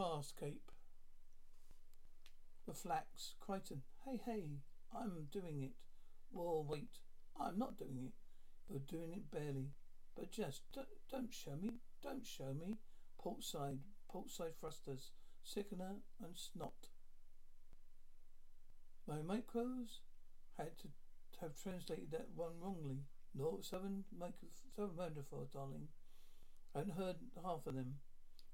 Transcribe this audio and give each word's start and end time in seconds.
Farscape. 0.00 0.72
The 2.66 2.72
Flax, 2.72 3.34
Crichton. 3.38 3.82
Hey, 4.06 4.18
hey, 4.24 4.44
I'm 4.98 5.26
doing 5.30 5.60
it. 5.60 5.72
Well, 6.32 6.64
wait, 6.66 7.00
I'm 7.38 7.58
not 7.58 7.76
doing 7.76 8.06
it. 8.06 8.12
You're 8.70 8.80
doing 8.88 9.12
it 9.12 9.30
barely. 9.30 9.72
But 10.16 10.32
just 10.32 10.62
don't, 10.72 10.86
don't 11.10 11.34
show 11.34 11.54
me, 11.60 11.72
don't 12.02 12.24
show 12.24 12.54
me. 12.58 12.78
Portside, 13.22 13.80
portside 14.10 14.54
thrusters, 14.58 15.10
sickener 15.42 15.96
and 16.24 16.34
snot. 16.34 16.88
My 19.06 19.16
micros 19.16 19.98
had 20.56 20.78
to 20.78 20.88
have 21.42 21.60
translated 21.62 22.10
that 22.12 22.28
one 22.34 22.52
wrongly. 22.58 23.00
No, 23.34 23.58
seven 23.60 24.04
micro, 24.18 24.48
seven 24.74 24.96
metaphors, 24.96 25.50
darling. 25.52 25.88
I 26.74 26.78
hadn't 26.78 26.96
heard 26.96 27.16
half 27.44 27.66
of 27.66 27.74
them. 27.74 27.96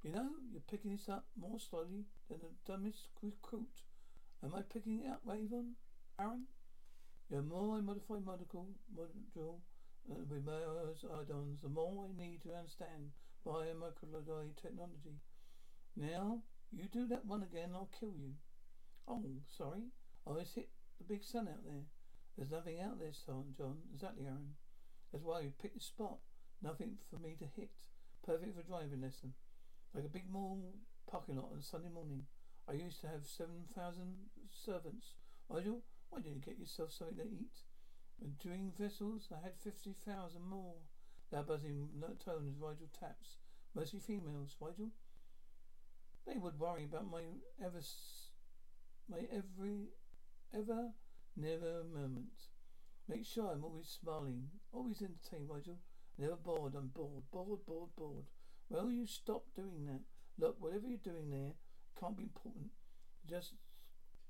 You 0.06 0.12
know, 0.12 0.30
you're 0.52 0.62
picking 0.70 0.92
this 0.92 1.08
up 1.08 1.24
more 1.36 1.58
slowly 1.58 2.06
than 2.30 2.38
the 2.38 2.54
dumbest 2.64 3.08
recruit. 3.20 3.82
Am 4.40 4.54
I 4.54 4.62
picking 4.62 5.00
it 5.02 5.10
up, 5.10 5.20
Raven? 5.24 5.74
Aeryn? 6.20 6.42
The 7.28 7.42
more 7.42 7.76
I 7.76 7.80
modify 7.80 8.22
medical 8.24 8.68
module 8.94 9.58
uh, 10.08 10.22
with 10.30 10.44
my 10.46 10.62
iodons, 10.62 11.58
the 11.60 11.68
more 11.68 12.06
I 12.06 12.22
need 12.22 12.40
to 12.44 12.54
understand 12.54 13.10
biomicrobiology 13.44 14.54
technology. 14.62 15.18
Now, 15.96 16.38
you 16.70 16.84
do 16.86 17.08
that 17.08 17.26
one 17.26 17.42
again, 17.42 17.70
I'll 17.74 17.90
kill 17.98 18.14
you. 18.16 18.34
Oh, 19.08 19.24
sorry. 19.58 19.90
I 20.24 20.30
always 20.30 20.52
hit 20.54 20.68
the 20.98 21.04
big 21.04 21.24
sun 21.24 21.48
out 21.48 21.64
there. 21.64 21.82
There's 22.38 22.52
nothing 22.52 22.80
out 22.80 23.00
there, 23.00 23.12
son, 23.12 23.54
John. 23.58 23.78
Exactly, 23.92 24.22
Aeryn. 24.22 24.54
That's 25.10 25.24
why 25.24 25.40
you 25.40 25.52
picked 25.60 25.74
the 25.74 25.80
spot. 25.80 26.18
Nothing 26.62 26.98
for 27.10 27.18
me 27.18 27.34
to 27.40 27.46
hit. 27.60 27.70
Perfect 28.24 28.54
for 28.54 28.62
driving 28.62 29.00
lesson. 29.00 29.34
Like 29.94 30.04
a 30.04 30.08
big 30.08 30.30
mall 30.30 30.74
parking 31.10 31.36
lot 31.36 31.50
on 31.52 31.62
Sunday 31.62 31.88
morning. 31.88 32.24
I 32.68 32.72
used 32.72 33.00
to 33.02 33.06
have 33.08 33.24
7,000 33.24 34.16
servants. 34.50 35.14
Nigel, 35.50 35.82
why 36.10 36.20
didn't 36.20 36.36
you 36.36 36.42
get 36.42 36.58
yourself 36.58 36.92
something 36.92 37.16
to 37.16 37.24
eat? 37.24 37.62
And 38.20 38.38
during 38.38 38.72
vessels, 38.78 39.28
I 39.30 39.42
had 39.42 39.56
50,000 39.62 40.42
more. 40.42 40.74
That 41.30 41.46
buzzing 41.46 41.88
tone 42.24 42.46
as 42.48 42.56
Rygel 42.56 42.90
taps. 42.98 43.36
Mostly 43.74 44.00
females, 44.00 44.56
Rygel. 44.60 44.90
They 46.26 46.38
would 46.38 46.58
worry 46.58 46.84
about 46.84 47.10
my 47.10 47.22
ever, 47.62 47.80
my 49.08 49.20
every, 49.30 49.88
ever, 50.52 50.90
never 51.36 51.84
moment. 51.84 52.50
Make 53.08 53.24
sure 53.24 53.50
I'm 53.52 53.64
always 53.64 53.86
smiling, 53.86 54.48
always 54.72 55.02
entertained, 55.02 55.48
Rygel. 55.48 55.76
Never 56.18 56.36
bored, 56.36 56.74
I'm 56.74 56.88
bored, 56.88 57.24
bored, 57.30 57.60
bored, 57.66 57.90
bored. 57.96 58.24
Well, 58.68 58.90
you 58.90 59.06
stop 59.06 59.44
doing 59.54 59.86
that. 59.86 60.02
Look, 60.38 60.56
whatever 60.58 60.88
you're 60.88 60.98
doing 60.98 61.30
there 61.30 61.52
can't 61.98 62.16
be 62.16 62.24
important. 62.24 62.70
Just 63.28 63.54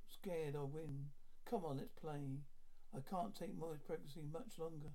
scared 0.08 0.54
I'll 0.54 0.68
win. 0.68 1.06
Come 1.48 1.64
on, 1.64 1.78
let's 1.78 1.92
play. 2.00 2.42
I 2.94 3.00
can't 3.08 3.34
take 3.34 3.58
my 3.58 3.76
pregnancy 3.86 4.22
much 4.32 4.58
longer. 4.58 4.92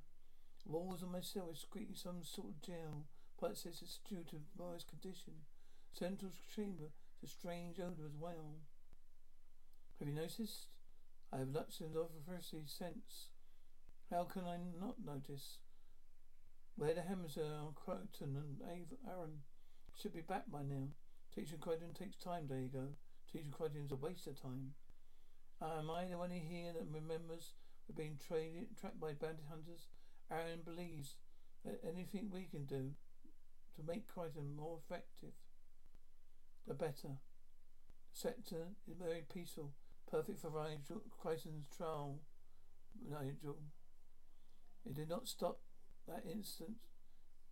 Walls 0.66 1.04
on 1.04 1.12
my 1.12 1.22
cell 1.22 1.50
is 1.52 1.60
squeaking 1.60 1.96
some 1.96 2.24
sort 2.24 2.50
of 2.50 2.62
gel. 2.62 3.08
but 3.40 3.52
it 3.52 3.58
says 3.58 3.80
it's 3.82 4.00
due 4.08 4.24
to 4.30 4.42
Morris' 4.58 4.84
condition. 4.84 5.34
Central 5.92 6.32
chamber 6.56 6.92
a 7.24 7.28
strange 7.28 7.80
odour 7.80 8.06
as 8.06 8.16
well. 8.20 8.62
Have 10.00 10.08
you 10.08 10.14
noticed? 10.16 10.68
I 11.32 11.38
have 11.40 11.50
Luxan's 11.50 11.96
authority 11.96 12.64
sense. 12.66 13.30
How 14.10 14.24
can 14.24 14.44
I 14.44 14.58
not 14.80 14.96
notice? 15.06 15.60
Where 16.76 16.94
the 16.94 17.02
hammers 17.02 17.38
are, 17.38 17.72
Crichton 17.76 18.36
and 18.36 18.62
Aeryn 19.08 19.38
should 20.00 20.14
be 20.14 20.22
back 20.22 20.50
by 20.52 20.64
now. 20.64 20.88
Teaching 21.34 21.60
Crichton 21.60 21.94
takes 21.94 22.18
time, 22.18 22.48
there 22.48 22.60
you 22.60 22.70
go. 22.70 22.88
Teaching 23.32 23.52
Crichton's 23.52 23.92
a 23.92 23.96
waste 23.96 24.28
of 24.28 24.42
time. 24.42 24.74
am 25.62 25.92
I 25.92 26.06
the 26.06 26.18
one 26.18 26.32
here 26.32 26.74
that 26.74 26.88
remembers 26.92 27.54
we're 27.88 27.96
being 27.96 28.18
traded, 28.26 28.78
trapped 28.80 29.00
by 29.00 29.14
bandit 29.14 29.46
hunters? 29.50 29.88
Aeryn 30.32 30.66
believes 30.66 31.16
that 31.66 31.82
anything 31.88 32.30
we 32.32 32.46
can 32.50 32.66
do 32.66 32.92
to 33.76 33.84
make 33.88 34.08
Crichton 34.08 34.56
more 34.56 34.80
effective, 34.84 35.34
the 36.68 36.74
better. 36.74 37.20
The 38.14 38.20
sector 38.20 38.68
is 38.90 38.98
very 38.98 39.24
peaceful, 39.32 39.72
perfect 40.10 40.42
for 40.42 40.52
Crichton's 41.22 41.68
trial. 41.76 42.20
Nigel. 43.10 43.58
It 44.86 44.96
did 44.96 45.10
not 45.10 45.28
stop 45.28 45.60
that 46.12 46.30
instant. 46.30 46.78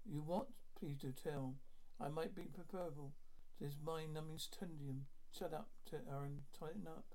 You 0.05 0.21
what? 0.21 0.47
Please 0.79 0.97
do 0.97 1.11
tell. 1.11 1.55
I 1.99 2.09
might 2.09 2.35
be 2.35 2.43
preferable 2.43 3.13
this 3.59 3.75
mind 3.85 4.13
numbing 4.13 4.37
stendium. 4.37 5.01
Shut 5.37 5.53
up, 5.53 5.69
Aeryn. 5.91 6.39
Tighten 6.57 6.87
up. 6.87 7.05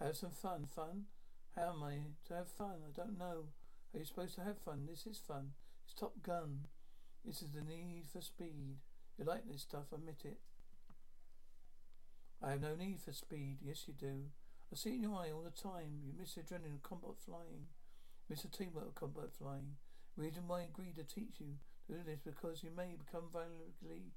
Have 0.00 0.16
some 0.16 0.30
fun. 0.30 0.66
Fun? 0.74 1.04
How 1.56 1.70
am 1.70 1.82
I 1.82 1.98
to 2.28 2.34
have 2.34 2.48
fun? 2.48 2.76
I 2.86 2.92
don't 2.94 3.18
know. 3.18 3.48
Are 3.92 3.98
you 3.98 4.04
supposed 4.04 4.34
to 4.36 4.44
have 4.44 4.58
fun? 4.58 4.86
This 4.88 5.06
is 5.06 5.18
fun. 5.18 5.50
It's 5.84 5.94
Top 5.94 6.22
Gun. 6.22 6.66
This 7.24 7.42
is 7.42 7.50
the 7.52 7.60
need 7.60 8.04
for 8.12 8.20
speed. 8.20 8.78
You 9.18 9.24
like 9.24 9.46
this 9.46 9.62
stuff, 9.62 9.92
admit 9.92 10.22
it. 10.24 10.38
I 12.42 12.52
have 12.52 12.62
no 12.62 12.74
need 12.74 13.00
for 13.00 13.12
speed. 13.12 13.58
Yes, 13.62 13.84
you 13.86 13.94
do. 13.94 14.30
I 14.72 14.76
see 14.76 14.90
it 14.90 14.94
in 14.94 15.02
your 15.02 15.16
eye 15.16 15.30
all 15.30 15.42
the 15.42 15.50
time. 15.50 16.00
You 16.04 16.12
miss 16.18 16.34
the 16.34 16.40
adrenaline 16.40 16.76
of 16.76 16.82
combat 16.82 17.18
flying. 17.24 17.66
Miss 18.28 18.42
the 18.42 18.48
teamwork 18.48 18.86
of 18.86 18.94
combat 18.94 19.32
flying. 19.38 19.76
Reason 20.16 20.42
why 20.46 20.60
I 20.60 20.64
agreed 20.64 20.96
to 20.96 21.04
teach 21.04 21.40
you 21.40 21.56
to 21.86 21.94
do 21.94 21.98
this 22.04 22.20
because 22.24 22.62
you 22.62 22.70
may 22.76 22.96
become 22.96 23.30
violently 23.32 24.12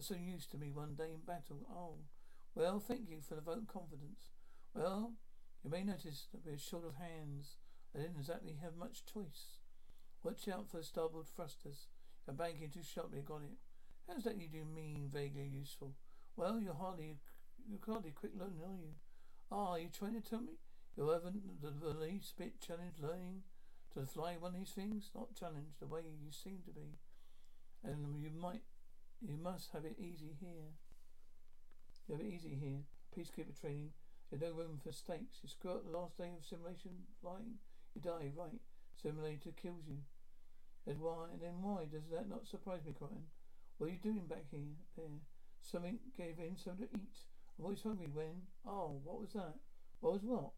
so 0.00 0.14
used 0.14 0.50
to 0.50 0.58
me 0.58 0.70
one 0.70 0.94
day 0.94 1.12
in 1.12 1.20
battle. 1.26 1.66
Oh, 1.70 1.96
well, 2.54 2.80
thank 2.80 3.10
you 3.10 3.18
for 3.20 3.34
the 3.34 3.40
vote 3.40 3.58
of 3.58 3.66
confidence. 3.66 4.30
Well, 4.74 5.12
you 5.62 5.70
may 5.70 5.82
notice 5.82 6.26
that 6.32 6.44
we're 6.44 6.58
short 6.58 6.84
of 6.86 6.94
hands. 6.94 7.56
I 7.94 7.98
didn't 7.98 8.16
exactly 8.16 8.56
have 8.62 8.76
much 8.76 9.04
choice. 9.04 9.58
Watch 10.22 10.48
out 10.48 10.68
for 10.70 10.78
the 10.78 10.84
starboard 10.84 11.26
thrusters. 11.26 11.88
You're 12.26 12.34
banking 12.34 12.70
too 12.70 12.82
sharply. 12.82 13.20
Got 13.20 13.42
it. 13.42 13.58
How's 14.08 14.24
that 14.24 14.40
you 14.40 14.48
do 14.48 14.64
mean 14.64 15.10
vaguely 15.12 15.50
useful? 15.52 15.94
Well, 16.36 16.60
you're 16.60 16.74
hardly 16.74 17.18
you're 17.68 17.78
hardly 17.86 18.10
quick 18.10 18.32
learner, 18.34 18.64
are 18.64 18.78
you? 18.80 18.94
Ah, 19.50 19.72
are 19.72 19.78
you 19.78 19.88
trying 19.88 20.14
to 20.14 20.20
tell 20.20 20.40
me 20.40 20.58
you 20.96 21.08
haven't 21.08 21.60
the 21.60 21.88
least 21.88 22.36
bit 22.36 22.60
challenge 22.60 22.96
learning 23.00 23.42
to 23.94 24.06
fly 24.06 24.36
one 24.38 24.52
of 24.52 24.58
these 24.58 24.70
things? 24.70 25.10
Not 25.14 25.34
challenged 25.34 25.80
the 25.80 25.86
way 25.86 26.02
you 26.02 26.30
seem 26.30 26.58
to 26.66 26.72
be. 26.72 26.98
And 27.84 28.22
you 28.22 28.30
might, 28.30 28.62
you 29.20 29.36
must 29.36 29.70
have 29.72 29.84
it 29.84 29.96
easy 29.98 30.36
here. 30.40 30.74
You 32.06 32.16
have 32.16 32.24
it 32.24 32.32
easy 32.32 32.58
here. 32.60 32.82
Peacekeeper 33.16 33.58
training. 33.60 33.90
There's 34.30 34.42
no 34.42 34.56
room 34.56 34.80
for 34.82 34.92
stakes. 34.92 35.40
You 35.42 35.48
screw 35.48 35.72
up 35.72 35.84
the 35.84 35.96
last 35.96 36.16
day 36.16 36.30
of 36.38 36.44
simulation 36.44 37.04
flying, 37.20 37.60
you 37.94 38.00
die, 38.00 38.32
right. 38.34 38.60
Simulator 39.02 39.50
kills 39.60 39.84
you. 39.86 39.98
And 40.86 41.00
why, 41.00 41.26
and 41.32 41.40
then 41.40 41.60
why 41.60 41.84
does 41.84 42.08
that 42.10 42.28
not 42.28 42.46
surprise 42.46 42.80
me, 42.86 42.92
Crichton? 42.96 43.28
What 43.78 43.88
are 43.88 43.92
you 43.92 43.98
doing 44.02 44.26
back 44.28 44.44
here, 44.50 44.74
there? 44.96 45.20
Something 45.60 45.98
gave 46.16 46.38
in, 46.38 46.56
something 46.56 46.88
to 46.88 46.94
eat. 46.94 47.18
I'm 47.58 47.64
always 47.64 47.82
hungry 47.82 48.08
when, 48.12 48.42
oh, 48.66 49.00
what 49.04 49.20
was 49.20 49.32
that? 49.34 49.54
What 50.00 50.14
was 50.14 50.22
what? 50.22 50.50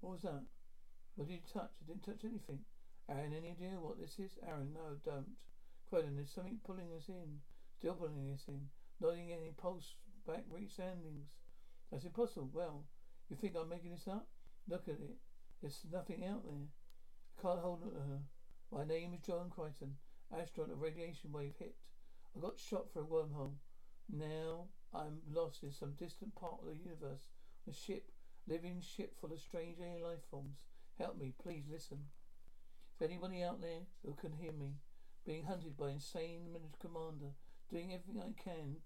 What 0.00 0.12
was 0.12 0.22
that? 0.22 0.42
What 1.18 1.26
did 1.26 1.34
you 1.34 1.40
touch? 1.52 1.74
I 1.82 1.90
didn't 1.90 2.06
touch 2.06 2.22
anything. 2.22 2.60
Aeryn, 3.10 3.34
any 3.36 3.50
idea 3.50 3.74
what 3.80 3.98
this 3.98 4.20
is? 4.20 4.38
Aeryn, 4.46 4.72
no, 4.72 4.94
don't. 5.04 5.34
Crichton, 5.90 6.14
there's 6.14 6.30
something 6.30 6.60
pulling 6.64 6.94
us 6.96 7.08
in. 7.08 7.42
Still 7.76 7.94
pulling 7.94 8.30
us 8.32 8.44
in. 8.46 8.70
Not 9.00 9.16
getting 9.16 9.32
any 9.32 9.50
pulse 9.50 9.96
back 10.28 10.44
reach 10.48 10.74
standings. 10.74 11.26
That's 11.90 12.04
impossible. 12.04 12.50
Well, 12.54 12.84
you 13.28 13.34
think 13.34 13.56
I'm 13.58 13.68
making 13.68 13.90
this 13.90 14.06
up? 14.06 14.28
Look 14.68 14.86
at 14.86 15.02
it. 15.02 15.18
There's 15.60 15.80
nothing 15.92 16.24
out 16.24 16.44
there. 16.44 16.70
I 16.70 17.42
can't 17.42 17.58
hold 17.66 17.82
on 17.82 17.90
to 17.90 17.98
her. 17.98 18.22
My 18.70 18.84
name 18.84 19.12
is 19.12 19.26
John 19.26 19.50
Crichton. 19.50 19.96
Astronaut, 20.30 20.70
a 20.70 20.76
radiation 20.76 21.32
wave 21.32 21.54
hit. 21.58 21.74
I 22.36 22.40
got 22.40 22.60
shot 22.60 22.92
through 22.92 23.02
a 23.02 23.06
wormhole. 23.06 23.58
Now 24.08 24.66
I'm 24.94 25.18
lost 25.34 25.64
in 25.64 25.72
some 25.72 25.98
distant 25.98 26.36
part 26.36 26.62
of 26.62 26.68
the 26.68 26.76
universe. 26.76 27.26
A 27.68 27.72
ship, 27.72 28.12
living 28.46 28.80
ship 28.80 29.18
full 29.20 29.32
of 29.32 29.40
strange 29.40 29.78
alien 29.80 30.04
life 30.04 30.22
forms. 30.30 30.58
Help 30.98 31.18
me, 31.18 31.32
please 31.42 31.64
listen. 31.70 31.98
If 32.94 33.02
anybody 33.02 33.42
out 33.42 33.60
there 33.60 33.86
who 34.04 34.14
can 34.14 34.32
hear 34.32 34.52
me, 34.52 34.74
being 35.24 35.44
hunted 35.44 35.76
by 35.76 35.90
insane 35.90 36.52
military 36.52 36.80
commander, 36.80 37.34
doing 37.70 37.92
everything 37.92 38.20
I 38.20 38.42
can 38.42 38.76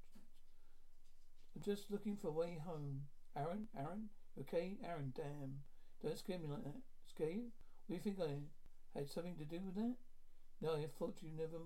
I'm 1.55 1.63
just 1.63 1.91
looking 1.91 2.17
for 2.17 2.29
a 2.29 2.33
way 2.33 2.59
home. 2.65 3.03
Aeryn? 3.37 3.67
Aeryn? 3.79 4.07
Okay? 4.41 4.79
Aeryn, 4.85 5.15
damn. 5.15 5.61
Don't 6.03 6.19
scare 6.19 6.39
me 6.39 6.47
like 6.49 6.65
that. 6.65 6.81
Scare 7.09 7.31
you? 7.31 7.53
What 7.87 8.03
do 8.03 8.11
you 8.11 8.17
think 8.17 8.19
I 8.21 8.99
had 8.99 9.09
something 9.09 9.37
to 9.37 9.45
do 9.45 9.61
with 9.65 9.75
that? 9.75 9.95
No, 10.61 10.75
I 10.75 10.87
thought 10.99 11.19
you 11.21 11.31
never 11.37 11.59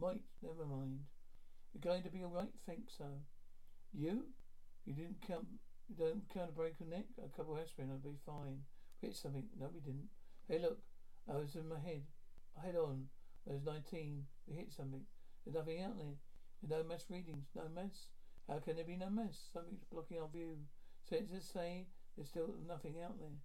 might. 0.00 0.22
Never 0.42 0.64
mind. 0.64 1.00
You're 1.72 1.92
going 1.92 2.02
to 2.04 2.10
be 2.10 2.22
all 2.22 2.30
right? 2.30 2.52
Think 2.66 2.88
so. 2.96 3.06
You? 3.92 4.26
You 4.84 4.94
didn't 4.94 5.26
count. 5.26 5.46
You 5.88 5.96
don't 5.96 6.28
count 6.32 6.50
a 6.50 6.52
broken 6.52 6.90
neck? 6.90 7.06
A 7.18 7.36
couple 7.36 7.54
of 7.54 7.62
aspirin, 7.62 7.90
I'd 7.92 8.02
be 8.02 8.16
fine. 8.24 8.62
We 9.00 9.08
hit 9.08 9.16
something. 9.16 9.44
No, 9.58 9.68
we 9.72 9.80
didn't. 9.80 10.08
Hey, 10.48 10.58
look. 10.58 10.78
I 11.28 11.36
was 11.36 11.56
in 11.56 11.68
my 11.68 11.80
head. 11.80 12.02
Head 12.62 12.76
on. 12.76 13.06
I 13.48 13.54
was 13.54 13.64
19. 13.64 14.24
We 14.46 14.56
hit 14.56 14.72
something. 14.72 15.02
There's 15.44 15.56
nothing 15.56 15.82
out 15.82 15.98
there. 15.98 16.16
There's 16.62 16.82
no 16.82 16.88
mass 16.88 17.04
readings. 17.10 17.46
No 17.54 17.68
mass. 17.74 18.08
How 18.48 18.58
can 18.58 18.76
there 18.76 18.84
be 18.84 18.96
no 18.96 19.10
mass? 19.10 19.48
Something's 19.52 19.84
blocking 19.90 20.20
our 20.20 20.28
view. 20.28 20.58
Sensors 21.10 21.52
say 21.52 21.86
there's 22.16 22.28
still 22.28 22.54
nothing 22.66 22.94
out 23.02 23.18
there. 23.18 23.38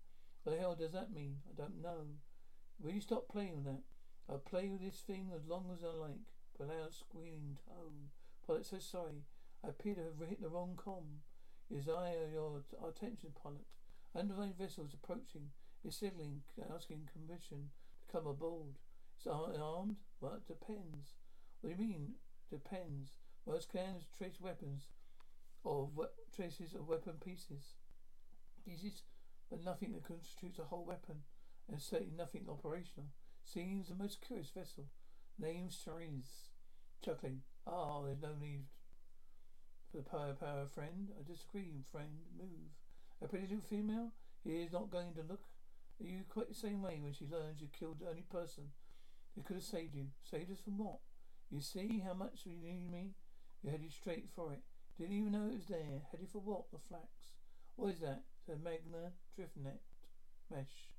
What 0.43 0.53
the 0.53 0.61
hell 0.61 0.75
does 0.75 0.93
that 0.93 1.13
mean? 1.13 1.37
I 1.49 1.59
don't 1.59 1.81
know. 1.81 2.17
Will 2.79 2.91
you 2.91 3.01
stop 3.01 3.27
playing 3.27 3.55
with 3.55 3.65
that? 3.65 3.81
I'll 4.29 4.37
play 4.37 4.69
with 4.69 4.81
this 4.81 5.01
thing 5.01 5.31
as 5.35 5.47
long 5.47 5.65
as 5.73 5.83
I 5.83 5.93
like. 5.95 6.21
But 6.57 6.69
loud 6.69 6.93
squealing 6.93 7.57
tone. 7.67 8.09
Pilot 8.45 8.65
so 8.65 8.79
sorry. 8.79 9.25
I 9.63 9.69
appear 9.69 9.95
to 9.95 10.01
have 10.01 10.29
hit 10.29 10.41
the 10.41 10.49
wrong 10.49 10.73
com. 10.77 11.21
Is 11.69 11.87
I 11.87 12.13
or 12.13 12.29
your 12.31 12.61
attention, 12.87 13.31
pilot? 13.41 13.65
Underwater 14.13 14.53
vessels 14.57 14.93
approaching. 14.93 15.51
is 15.83 15.95
signaling, 15.95 16.43
asking 16.73 17.09
permission 17.11 17.71
to 18.01 18.07
come 18.11 18.27
aboard. 18.27 18.77
It's 19.17 19.25
armed? 19.25 19.95
Well, 20.19 20.35
it 20.35 20.47
depends. 20.47 21.15
What 21.61 21.75
do 21.75 21.83
you 21.83 21.89
mean? 21.89 22.13
Depends. 22.49 23.11
Most 23.47 23.69
scans 23.69 24.05
trace 24.15 24.39
weapons 24.39 24.87
or 25.63 25.87
we- 25.87 26.05
traces 26.35 26.73
of 26.73 26.87
weapon 26.87 27.19
pieces. 27.23 27.75
Pieces, 28.65 29.03
but 29.49 29.63
nothing 29.63 29.93
that 29.93 30.03
constitutes 30.03 30.59
a 30.59 30.65
whole 30.65 30.85
weapon, 30.85 31.23
and 31.67 31.81
certainly 31.81 32.13
nothing 32.15 32.47
operational. 32.49 33.09
Seems 33.43 33.87
the 33.87 33.95
most 33.95 34.21
curious 34.21 34.51
vessel. 34.51 34.85
Name 35.39 35.69
Cherise. 35.69 36.49
Chuckling. 37.03 37.41
Ah, 37.65 37.97
oh, 37.97 38.05
there's 38.05 38.21
no 38.21 38.35
need 38.35 38.65
for 39.89 39.97
the 39.97 40.03
power 40.03 40.29
of 40.29 40.39
power 40.39 40.67
friend. 40.67 41.11
I 41.19 41.23
disagree, 41.23 41.83
friend. 41.91 42.25
Move. 42.37 42.80
A 43.23 43.27
pretty 43.27 43.45
little 43.45 43.61
female? 43.61 44.11
He 44.43 44.63
is 44.63 44.73
not 44.73 44.89
going 44.89 45.13
to 45.13 45.21
look. 45.21 45.43
Are 46.01 46.07
you 46.07 46.23
quite 46.27 46.49
the 46.49 46.55
same 46.55 46.81
way 46.81 46.99
when 46.99 47.13
she 47.13 47.27
learns 47.29 47.61
you 47.61 47.67
killed 47.67 47.99
the 47.99 48.09
only 48.09 48.23
person 48.23 48.71
who 49.35 49.43
could 49.43 49.57
have 49.57 49.63
saved 49.63 49.93
you? 49.93 50.07
Saved 50.23 50.51
us 50.51 50.59
from 50.59 50.79
what? 50.79 50.97
You 51.51 51.61
see 51.61 52.01
how 52.03 52.15
much 52.15 52.45
you 52.45 52.57
need 52.57 52.91
me? 52.91 53.11
You 53.61 53.69
headed 53.69 53.91
straight 53.91 54.27
for 54.35 54.51
it. 54.53 54.61
Didn't 54.97 55.15
even 55.15 55.31
know 55.33 55.45
it 55.45 55.53
was 55.53 55.67
there. 55.67 56.01
Headed 56.11 56.29
for 56.31 56.39
what? 56.39 56.71
The 56.71 56.79
flax. 56.79 57.37
What 57.75 57.93
is 57.93 57.99
that? 57.99 58.23
The 58.47 58.55
Magna 58.55 59.13
Driftnet 59.37 59.81
mesh. 60.49 60.89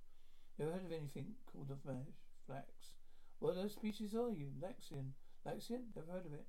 Never 0.59 0.73
heard 0.73 0.85
of 0.85 0.93
anything 0.93 1.35
called 1.51 1.71
a 1.71 1.89
mesh 1.89 2.23
flax. 2.47 2.95
What 3.41 3.57
other 3.57 3.69
species 3.69 4.15
are 4.15 4.31
you? 4.31 4.51
Laxian. 4.63 5.11
Laxian? 5.45 5.91
Never 5.97 6.13
heard 6.13 6.27
of 6.27 6.33
it. 6.33 6.47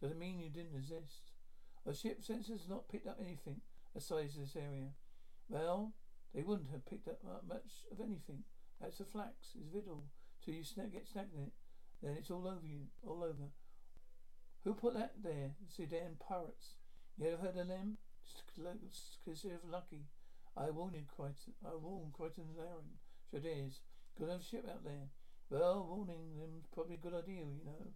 Doesn't 0.00 0.18
mean 0.18 0.38
you 0.38 0.50
didn't 0.50 0.76
exist. 0.76 1.32
Our 1.84 1.94
ship 1.94 2.22
sensors 2.22 2.62
have 2.62 2.70
not 2.70 2.88
picked 2.88 3.08
up 3.08 3.18
anything 3.20 3.60
aside 3.96 4.30
this 4.36 4.54
area. 4.54 4.90
Well, 5.48 5.92
they 6.34 6.42
wouldn't 6.42 6.70
have 6.70 6.86
picked 6.86 7.08
up 7.08 7.20
much 7.46 7.84
of 7.90 8.00
anything. 8.00 8.44
That's 8.80 9.00
a 9.00 9.04
flax. 9.04 9.54
It's 9.54 9.72
vital. 9.72 10.04
Till 10.44 10.54
you 10.54 10.62
get 10.92 11.08
snagged 11.08 11.34
in 11.34 11.42
it. 11.42 11.52
Then 12.02 12.16
it's 12.18 12.30
all 12.30 12.46
over 12.46 12.66
you. 12.66 12.86
All 13.06 13.22
over. 13.22 13.50
Who 14.64 14.74
put 14.74 14.94
that 14.94 15.22
there? 15.22 15.52
Sudan 15.68 16.16
pirates. 16.20 16.74
You 17.16 17.28
ever 17.28 17.36
heard 17.38 17.56
of 17.56 17.68
them? 17.68 17.98
Consider 19.24 19.60
lucky. 19.64 20.06
I 20.56 20.70
warned 20.70 21.06
Crichton. 21.16 21.54
I 21.64 21.76
warned 21.76 22.12
Crichton 22.12 22.44
and 22.50 22.66
Aeryn. 22.66 22.98
Shadairs. 23.32 23.80
Got 24.18 24.40
a 24.40 24.42
ship 24.42 24.66
out 24.68 24.84
there. 24.84 25.08
Well, 25.48 25.86
warning 25.88 26.38
them's 26.38 26.66
probably 26.72 26.94
a 26.94 26.98
good 26.98 27.14
idea, 27.14 27.44
you 27.44 27.64
know. 27.64 27.92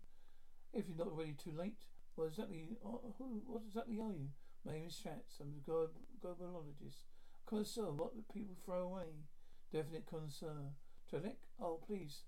If 0.72 0.86
you're 0.88 0.96
not 0.96 1.08
already 1.08 1.32
too 1.32 1.52
late. 1.52 1.84
What 2.14 2.26
exactly, 2.26 2.68
uh, 2.84 2.98
who, 3.18 3.42
what 3.46 3.62
exactly 3.66 3.98
are 3.98 4.12
you? 4.12 4.28
My 4.64 4.72
name 4.72 4.86
is 4.86 4.96
Schatz. 4.96 5.40
I'm 5.40 5.54
a 5.56 5.70
globalologist. 5.70 7.09
Connoisseur, 7.50 7.90
what 7.90 8.14
do 8.14 8.22
people 8.32 8.54
throw 8.64 8.82
away? 8.82 9.26
Definite 9.72 10.06
connoisseur. 10.06 10.70
Trelec? 11.10 11.34
Oh, 11.60 11.80
please. 11.84 12.22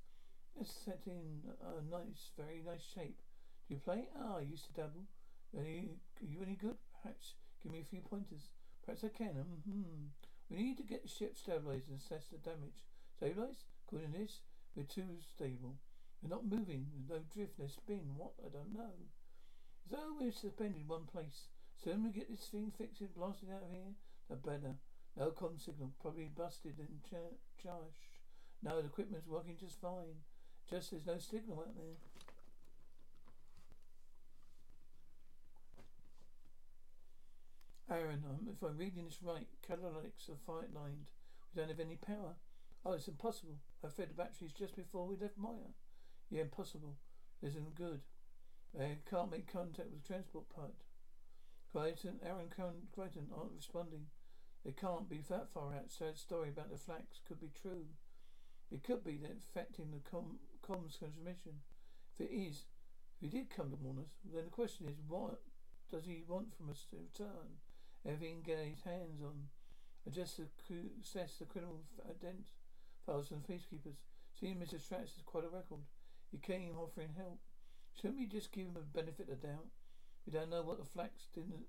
Let's 0.57 0.75
set 0.75 1.03
in 1.07 1.47
a 1.63 1.79
nice, 1.89 2.33
very 2.37 2.61
nice 2.67 2.83
shape. 2.83 3.23
Do 3.69 3.75
you 3.75 3.81
play? 3.81 4.09
Ah, 4.19 4.39
I 4.39 4.41
used 4.41 4.67
to 4.67 4.73
dabble. 4.73 5.07
Any, 5.57 5.95
are 6.21 6.27
you 6.27 6.43
any 6.43 6.57
good? 6.57 6.75
Perhaps 7.01 7.35
give 7.63 7.71
me 7.71 7.79
a 7.79 7.89
few 7.89 8.01
pointers. 8.01 8.51
Perhaps 8.85 9.05
I 9.05 9.17
can. 9.17 9.31
Hmm. 9.63 10.11
We 10.51 10.65
need 10.65 10.77
to 10.79 10.83
get 10.83 11.05
the 11.05 11.09
ship 11.09 11.39
stabilized 11.39 11.89
and 11.89 12.01
assess 12.01 12.27
the 12.27 12.39
damage. 12.39 12.83
Stabilized? 13.17 13.63
According 13.87 14.11
to 14.15 14.19
this, 14.19 14.41
we're 14.75 14.83
too 14.83 15.23
stable. 15.23 15.77
We're 16.21 16.35
not 16.35 16.51
moving. 16.51 16.87
There's 16.91 17.21
no 17.21 17.25
drift, 17.33 17.61
no 17.61 17.69
spin. 17.69 18.11
What? 18.17 18.33
I 18.45 18.49
don't 18.51 18.75
know. 18.75 19.07
So 19.89 19.99
we're 20.19 20.33
suspended 20.33 20.83
in 20.83 20.89
one 20.89 21.07
place. 21.07 21.47
Soon 21.79 22.03
we 22.03 22.11
get 22.11 22.29
this 22.29 22.49
thing 22.51 22.73
fixed 22.77 23.01
and 23.01 23.15
blasted 23.15 23.51
out 23.55 23.63
of 23.63 23.71
here, 23.71 23.95
the 24.29 24.35
better. 24.35 24.75
No 25.17 25.31
com 25.31 25.59
signal. 25.59 25.93
Probably 26.01 26.31
busted 26.35 26.79
and 26.79 27.03
ch- 27.05 27.63
charged. 27.63 28.09
No, 28.63 28.81
the 28.81 28.87
equipment's 28.87 29.27
working 29.27 29.57
just 29.59 29.81
fine. 29.81 30.25
Just 30.71 30.91
there's 30.91 31.07
no 31.07 31.19
signal 31.19 31.61
out 31.61 31.75
there. 31.77 31.97
Aeryn, 37.91 38.25
um, 38.25 38.49
if 38.51 38.63
I'm 38.63 38.79
reading 38.79 39.05
this 39.05 39.19
right, 39.23 39.47
catalytics 39.69 40.31
are 40.31 40.37
fight 40.47 40.73
lined. 40.73 41.11
We 41.55 41.61
don't 41.61 41.69
have 41.69 41.81
any 41.81 41.97
power. 41.97 42.37
Oh, 42.87 42.93
it's 42.93 43.09
impossible. 43.09 43.59
I 43.85 43.89
fed 43.89 44.11
the 44.11 44.15
batteries 44.15 44.53
just 44.53 44.77
before 44.77 45.07
we 45.07 45.17
left 45.17 45.37
Moya. 45.37 45.75
Yeah, 46.31 46.43
impossible. 46.43 46.97
Isn't 47.43 47.75
good. 47.75 48.01
They 48.75 48.99
can't 49.11 49.31
make 49.31 49.53
contact 49.53 49.91
with 49.91 50.03
the 50.03 50.09
transport 50.09 50.49
pod. 50.49 50.73
Crichton, 51.73 52.21
Aeryn 52.25 52.51
Crichton 52.95 53.29
aren't 53.37 53.53
responding. 53.55 54.07
They 54.65 54.73
can't 54.73 55.09
be 55.09 55.21
that 55.29 55.49
far 55.53 55.75
out. 55.75 55.91
Sad 55.91 56.17
story 56.17 56.49
about 56.49 56.71
the 56.71 56.79
flax 56.79 57.21
could 57.27 57.41
be 57.41 57.51
true. 57.61 57.87
It 58.71 58.85
could 58.85 59.05
be 59.05 59.17
that 59.19 59.37
affecting 59.51 59.91
the 59.91 60.09
com- 60.09 60.39
comms 60.67 60.99
transmission. 60.99 61.61
If 62.15 62.27
it 62.27 62.33
is, 62.33 62.65
if 63.21 63.33
he 63.33 63.39
did 63.39 63.51
come 63.51 63.71
to 63.71 63.77
warn 63.77 63.99
us, 63.99 64.13
then 64.25 64.45
the 64.45 64.51
question 64.51 64.87
is, 64.89 64.97
what 65.07 65.41
does 65.91 66.05
he 66.05 66.23
want 66.27 66.55
from 66.57 66.71
us 66.71 66.87
to 66.91 66.97
return? 66.97 67.59
Everything 68.07 68.43
get 68.43 68.59
his 68.59 68.83
hands 68.83 69.21
on. 69.23 69.49
Just 70.11 70.37
to 70.37 70.75
assess 71.01 71.37
the 71.39 71.45
criminal 71.45 71.83
ident 72.09 72.43
files 73.07 73.29
from 73.29 73.43
the 73.43 73.53
peacekeepers. 73.53 73.99
Seeing 74.39 74.57
Mr. 74.57 74.81
Stratz 74.81 75.17
is 75.17 75.23
quite 75.25 75.45
a 75.45 75.49
record. 75.49 75.83
He 76.31 76.39
came 76.39 76.77
offering 76.77 77.11
help. 77.17 77.39
Shouldn't 77.95 78.19
we 78.19 78.27
just 78.27 78.53
give 78.53 78.67
him 78.67 78.77
a 78.77 78.81
benefit 78.81 79.29
of 79.29 79.43
doubt? 79.43 79.67
We 80.27 80.33
don't 80.33 80.51
know 80.51 80.63
what 80.63 80.79
the 80.79 80.85
flax 80.85 81.29
didn't. 81.35 81.67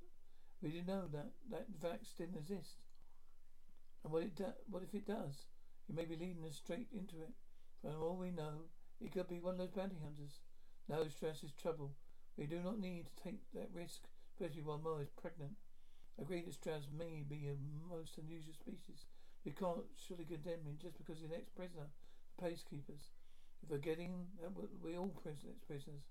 We 0.63 0.71
didn't 0.71 0.87
know 0.87 1.03
that 1.11 1.31
that 1.51 1.67
vax 1.77 2.15
didn't 2.17 2.37
exist. 2.37 2.79
And 4.03 4.13
what 4.13 4.23
it 4.23 4.33
do, 4.33 4.45
what 4.69 4.81
if 4.81 4.95
it 4.95 5.05
does? 5.05 5.47
He 5.85 5.93
may 5.93 6.05
be 6.05 6.15
leading 6.15 6.45
us 6.47 6.55
straight 6.55 6.87
into 6.95 7.21
it. 7.21 7.35
From 7.81 8.01
all 8.01 8.15
we 8.15 8.31
know, 8.31 8.71
it 9.01 9.11
could 9.11 9.27
be 9.27 9.41
one 9.41 9.55
of 9.55 9.59
those 9.59 9.75
bounty 9.75 9.99
hunters. 10.01 10.39
No 10.87 11.05
stress 11.09 11.43
is 11.43 11.51
trouble. 11.51 11.91
We 12.37 12.45
do 12.45 12.61
not 12.63 12.79
need 12.79 13.07
to 13.07 13.23
take 13.23 13.41
that 13.53 13.75
risk, 13.75 14.07
especially 14.31 14.63
while 14.63 14.79
Mo 14.79 14.99
is 15.03 15.09
pregnant. 15.09 15.51
Agree 16.19 16.41
that 16.41 16.53
Strauss 16.53 16.87
may 16.97 17.25
be 17.27 17.51
a 17.51 17.59
most 17.93 18.17
unusual 18.17 18.53
species. 18.53 19.03
We 19.43 19.51
can't 19.51 19.83
surely 20.07 20.23
condemn 20.23 20.63
him 20.63 20.79
just 20.81 20.97
because 20.97 21.19
he's 21.19 21.29
an 21.29 21.35
ex-prisoner. 21.35 21.91
The 22.39 22.45
peacekeepers. 22.47 23.11
Forgetting 23.67 24.27
that 24.41 24.51
we're 24.55 24.95
uh, 24.95 24.99
all 24.99 25.09
prisoners. 25.21 25.59
prisoners. 25.67 26.07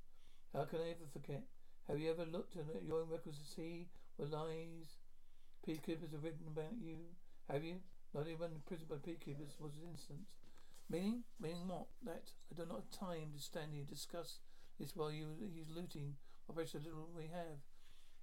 How 0.53 0.65
can 0.65 0.81
I 0.81 0.91
ever 0.91 1.09
forget? 1.11 1.43
Have 1.89 1.99
you 1.99 2.11
ever 2.11 2.27
looked 2.27 2.57
at 2.57 2.85
your 2.85 3.01
own 3.01 3.09
records 3.09 3.39
to 3.39 3.47
see 3.49 3.89
what 4.23 4.31
lies 4.31 5.03
peacekeepers 5.67 6.13
have 6.13 6.23
written 6.23 6.47
about 6.47 6.79
you? 6.81 6.97
Have 7.51 7.65
you? 7.65 7.77
Not 8.15 8.29
even 8.29 8.55
imprisoned 8.55 8.89
by 8.89 8.97
peacekeepers 8.97 9.59
was 9.59 9.75
an 9.75 9.91
instance. 9.91 10.31
Meaning? 10.89 11.25
Meaning 11.41 11.67
what? 11.67 11.87
That 12.05 12.31
I 12.51 12.55
do 12.55 12.67
not 12.69 12.85
have 12.87 13.09
time 13.09 13.35
to 13.35 13.43
stand 13.43 13.73
here 13.73 13.81
and 13.81 13.91
discuss 13.91 14.39
this 14.79 14.95
while 14.95 15.11
you 15.11 15.27
use 15.41 15.67
looting 15.75 16.15
operation 16.49 16.83
little 16.85 17.09
we 17.17 17.25
have. 17.35 17.59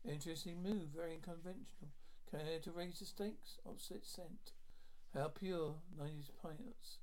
Interesting 0.07 0.63
move, 0.63 0.95
very 0.95 1.15
unconventional. 1.15 1.91
Care 2.31 2.59
to 2.63 2.71
raise 2.71 2.99
the 2.99 3.05
stakes? 3.05 3.57
Opposite 3.67 4.05
scent. 4.05 4.53
How 5.13 5.27
pure, 5.27 5.75
nineties 5.97 6.31
pilots. 6.41 6.99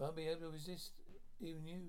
I'll 0.00 0.12
be 0.12 0.28
able 0.28 0.48
to 0.48 0.52
resist 0.52 0.92
even 1.40 1.66
you. 1.66 1.82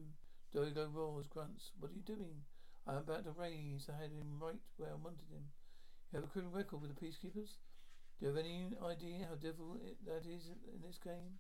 D'Argo 0.54 0.90
roars, 0.92 1.28
grunts. 1.28 1.72
What 1.80 1.92
are 1.92 1.96
you 1.96 2.02
doing? 2.02 2.44
I 2.86 2.94
am 2.94 2.98
about 2.98 3.24
to 3.24 3.32
raise. 3.32 3.88
I 3.88 4.02
had 4.02 4.12
him 4.12 4.36
right 4.42 4.60
where 4.76 4.90
I 4.90 4.96
wanted 4.96 5.32
him. 5.32 5.46
You 6.12 6.20
have 6.20 6.28
a 6.28 6.32
criminal 6.36 6.52
record 6.52 6.82
with 6.84 6.92
the 6.92 7.00
peacekeepers? 7.00 7.56
Do 8.20 8.28
you 8.28 8.28
have 8.28 8.44
any 8.44 8.68
idea 8.84 9.24
how 9.24 9.40
difficult 9.40 9.80
it, 9.80 9.96
that 10.04 10.28
is 10.28 10.52
in 10.68 10.84
this 10.84 11.00
game? 11.00 11.40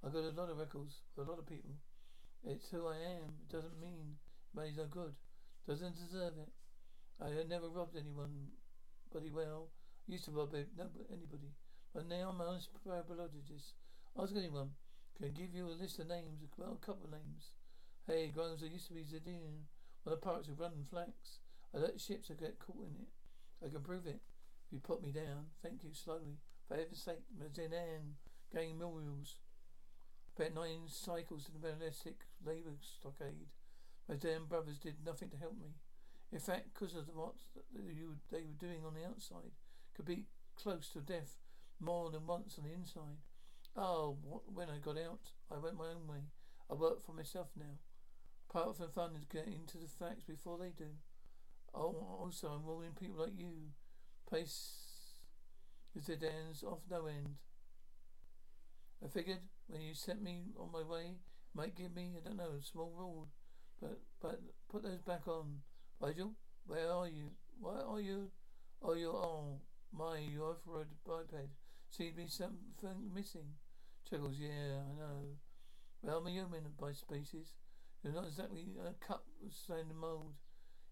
I've 0.00 0.16
got 0.16 0.24
a 0.24 0.32
lot 0.32 0.48
of 0.48 0.56
records 0.56 1.04
for 1.14 1.20
a 1.20 1.28
lot 1.28 1.38
of 1.38 1.44
people. 1.44 1.76
It's 2.40 2.70
who 2.72 2.88
I 2.88 2.96
am. 2.96 3.36
It 3.44 3.52
doesn't 3.52 3.76
mean 3.78 4.16
money's 4.54 4.78
no 4.78 4.88
good. 4.88 5.12
Doesn't 5.68 6.00
deserve 6.00 6.32
it. 6.40 6.48
I 7.20 7.28
had 7.28 7.50
never 7.50 7.68
robbed 7.68 7.94
anyone, 7.94 8.56
bloody 9.12 9.28
well. 9.28 9.68
Used 10.08 10.24
to 10.24 10.30
rob 10.30 10.54
anybody. 10.56 11.52
But 11.92 12.08
now 12.08 12.32
I'm 12.32 12.40
an 12.40 12.56
parapsychologist. 12.88 13.76
Ask 14.16 14.32
anyone. 14.34 14.70
Can 15.20 15.34
give 15.36 15.52
you 15.52 15.68
a 15.68 15.76
list 15.76 15.98
of 15.98 16.08
names, 16.08 16.40
well, 16.56 16.78
a 16.80 16.86
couple 16.86 17.04
of 17.04 17.12
names. 17.12 17.52
Hey, 18.06 18.32
Grimes, 18.32 18.62
I 18.62 18.72
used 18.72 18.88
to 18.88 18.94
be 18.94 19.04
Zenetan. 19.04 19.68
One 20.04 20.14
of 20.14 20.20
the 20.20 20.24
pirates 20.24 20.48
who 20.48 20.54
run 20.54 20.86
flanks. 20.88 21.44
I 21.74 21.78
let 21.78 22.00
ships 22.00 22.30
get 22.40 22.58
caught 22.58 22.88
in 22.88 22.96
it. 22.96 23.08
I 23.64 23.68
can 23.68 23.82
prove 23.82 24.06
it. 24.06 24.20
If 24.66 24.72
you 24.72 24.78
put 24.80 25.02
me 25.02 25.12
down, 25.12 25.46
thank 25.62 25.84
you 25.84 25.90
slowly. 25.92 26.38
For 26.68 26.76
heaven's 26.76 27.02
sake, 27.02 27.22
Zenetan, 27.54 28.16
gang 28.52 28.78
memorials. 28.78 29.38
Bet 30.36 30.54
nine 30.54 30.88
cycles 30.88 31.44
to 31.44 31.52
the 31.52 31.58
ballistic 31.58 32.26
labour 32.44 32.76
stockade. 32.80 33.48
My 34.08 34.16
damn 34.16 34.46
brothers 34.46 34.78
did 34.78 34.96
nothing 35.04 35.30
to 35.30 35.36
help 35.36 35.58
me. 35.58 35.74
In 36.32 36.40
fact, 36.40 36.74
because 36.74 36.94
of 36.94 37.08
what 37.14 37.34
they 37.72 38.42
were 38.42 38.58
doing 38.58 38.84
on 38.84 38.94
the 38.94 39.06
outside, 39.06 39.52
could 39.94 40.04
be 40.04 40.26
close 40.56 40.88
to 40.90 41.00
death 41.00 41.38
more 41.80 42.10
than 42.10 42.26
once 42.26 42.58
on 42.58 42.64
the 42.64 42.74
inside. 42.74 43.18
Oh, 43.76 44.18
when 44.52 44.68
I 44.68 44.78
got 44.78 44.98
out, 44.98 45.30
I 45.50 45.58
went 45.58 45.76
my 45.76 45.88
own 45.88 46.06
way. 46.08 46.24
I 46.70 46.74
work 46.74 47.04
for 47.04 47.12
myself 47.12 47.48
now. 47.56 47.78
Part 48.52 48.68
of 48.68 48.78
the 48.78 48.88
fun 48.88 49.12
is 49.16 49.24
getting 49.24 49.52
into 49.54 49.78
the 49.78 49.86
facts 49.86 50.24
before 50.26 50.58
they 50.58 50.70
do. 50.76 50.90
Oh, 51.76 52.18
also, 52.22 52.48
I'm 52.48 52.64
ruling 52.64 52.92
people 52.98 53.20
like 53.20 53.38
you. 53.38 53.52
Pace 54.30 54.72
is 55.94 56.06
the 56.06 56.16
dance 56.16 56.62
off 56.62 56.80
no 56.90 57.06
end. 57.06 57.36
I 59.04 59.08
figured 59.08 59.40
when 59.66 59.82
you 59.82 59.92
sent 59.92 60.22
me 60.22 60.44
on 60.58 60.72
my 60.72 60.82
way, 60.82 61.16
might 61.54 61.76
give 61.76 61.94
me, 61.94 62.14
I 62.16 62.26
don't 62.26 62.38
know, 62.38 62.56
a 62.58 62.62
small 62.62 62.92
reward. 62.96 63.28
But 63.80 64.00
but 64.22 64.40
put 64.70 64.84
those 64.84 65.02
back 65.02 65.28
on. 65.28 65.60
Vigil, 66.02 66.32
where 66.66 66.90
are 66.90 67.08
you? 67.08 67.32
Where 67.60 67.84
are 67.84 68.00
you? 68.00 68.30
Oh, 68.82 68.94
you're 68.94 69.14
oh 69.14 69.60
my, 69.92 70.18
you 70.18 70.44
off-road 70.44 70.86
biped. 71.06 71.32
Seems 71.90 72.12
to 72.12 72.16
be 72.16 72.26
something 72.28 73.14
missing. 73.14 73.54
Chuckles, 74.08 74.36
yeah, 74.38 74.80
I 74.80 74.98
know. 74.98 75.36
Well, 76.02 76.18
I'm 76.18 76.26
a 76.26 76.30
human 76.30 76.62
by 76.80 76.92
species. 76.92 77.52
You're 78.02 78.14
not 78.14 78.26
exactly 78.26 78.66
a 78.80 78.92
cut 79.04 79.22
of 79.44 79.88
the 79.88 79.94
mould. 79.94 80.34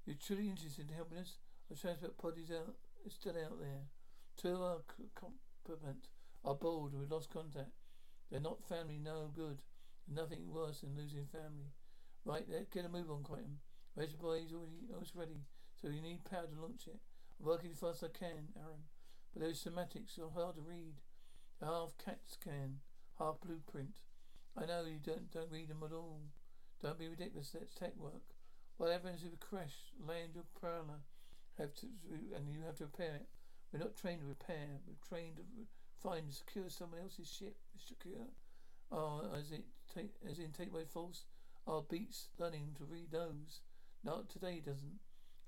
You're 0.06 0.16
truly 0.16 0.50
interested 0.50 0.88
in 0.90 0.96
helping 0.96 1.18
us. 1.18 1.38
Our 1.70 1.76
transport 1.76 2.18
pod's 2.18 2.50
out, 2.50 2.76
it's 3.06 3.14
still 3.14 3.32
out 3.32 3.58
there. 3.58 3.88
Two 4.36 4.54
of 4.54 4.60
our 4.60 4.80
complement 5.14 6.08
are 6.44 6.54
bored 6.54 6.92
with 6.92 7.10
lost 7.10 7.32
contact. 7.32 7.72
They're 8.30 8.40
not 8.40 8.68
family, 8.68 8.98
no 8.98 9.30
good. 9.34 9.62
Nothing 10.06 10.52
worse 10.52 10.80
than 10.80 10.96
losing 10.96 11.26
family. 11.26 11.72
Right, 12.24 12.44
let's 12.50 12.68
get 12.68 12.84
a 12.84 12.88
move 12.88 13.10
on. 13.10 13.24
Register 13.96 14.18
boy 14.18 14.44
is 14.44 14.52
already 14.52 14.88
almost 14.92 15.14
ready, 15.14 15.40
so 15.80 15.88
you 15.88 16.02
need 16.02 16.24
power 16.24 16.46
to 16.46 16.60
launch 16.60 16.86
it. 16.86 17.00
I'm 17.40 17.46
working 17.46 17.70
as 17.70 17.78
fast 17.78 18.02
as 18.02 18.10
I 18.10 18.18
can, 18.18 18.52
Aeryn. 18.58 18.84
But 19.32 19.42
those 19.42 19.60
semantics 19.60 20.18
are 20.18 20.28
hard 20.28 20.56
to 20.56 20.62
read. 20.62 21.00
They're 21.60 21.70
half 21.70 21.96
CAT 22.04 22.18
scan, 22.26 22.80
half 23.18 23.40
blueprint. 23.40 23.94
I 24.56 24.66
know 24.66 24.84
you 24.84 24.98
don't 25.02 25.30
don't 25.30 25.50
read 25.50 25.68
them 25.68 25.82
at 25.84 25.92
all. 25.92 26.20
Don't 26.82 26.98
be 26.98 27.08
ridiculous. 27.08 27.50
That's 27.50 27.74
tech 27.74 27.96
work. 27.96 28.33
What 28.76 28.90
happens 28.90 29.22
if 29.22 29.32
a 29.32 29.36
crash 29.36 29.92
land 30.06 30.34
your 30.34 30.44
prowler? 30.58 31.00
Have 31.58 31.74
to 31.76 31.86
and 32.34 32.50
you 32.50 32.62
have 32.66 32.76
to 32.76 32.84
repair 32.84 33.14
it. 33.14 33.26
We're 33.72 33.78
not 33.78 33.96
trained 33.96 34.20
to 34.20 34.26
repair. 34.26 34.80
We're 34.86 35.08
trained 35.08 35.36
to 35.36 35.42
find 36.02 36.24
and 36.24 36.34
secure 36.34 36.68
someone 36.68 37.00
else's 37.00 37.30
ship. 37.30 37.56
Secure. 37.78 38.26
Oh, 38.90 39.30
as 39.36 39.52
it 39.52 39.64
take 39.94 40.10
as 40.28 40.38
in 40.38 40.50
take 40.50 40.72
my 40.72 40.84
false. 40.84 41.24
Our 41.66 41.82
beats 41.82 42.28
learning 42.38 42.74
to 42.78 42.84
read 42.84 43.10
those. 43.10 43.60
Not 44.02 44.28
today 44.28 44.60
doesn't. 44.64 44.98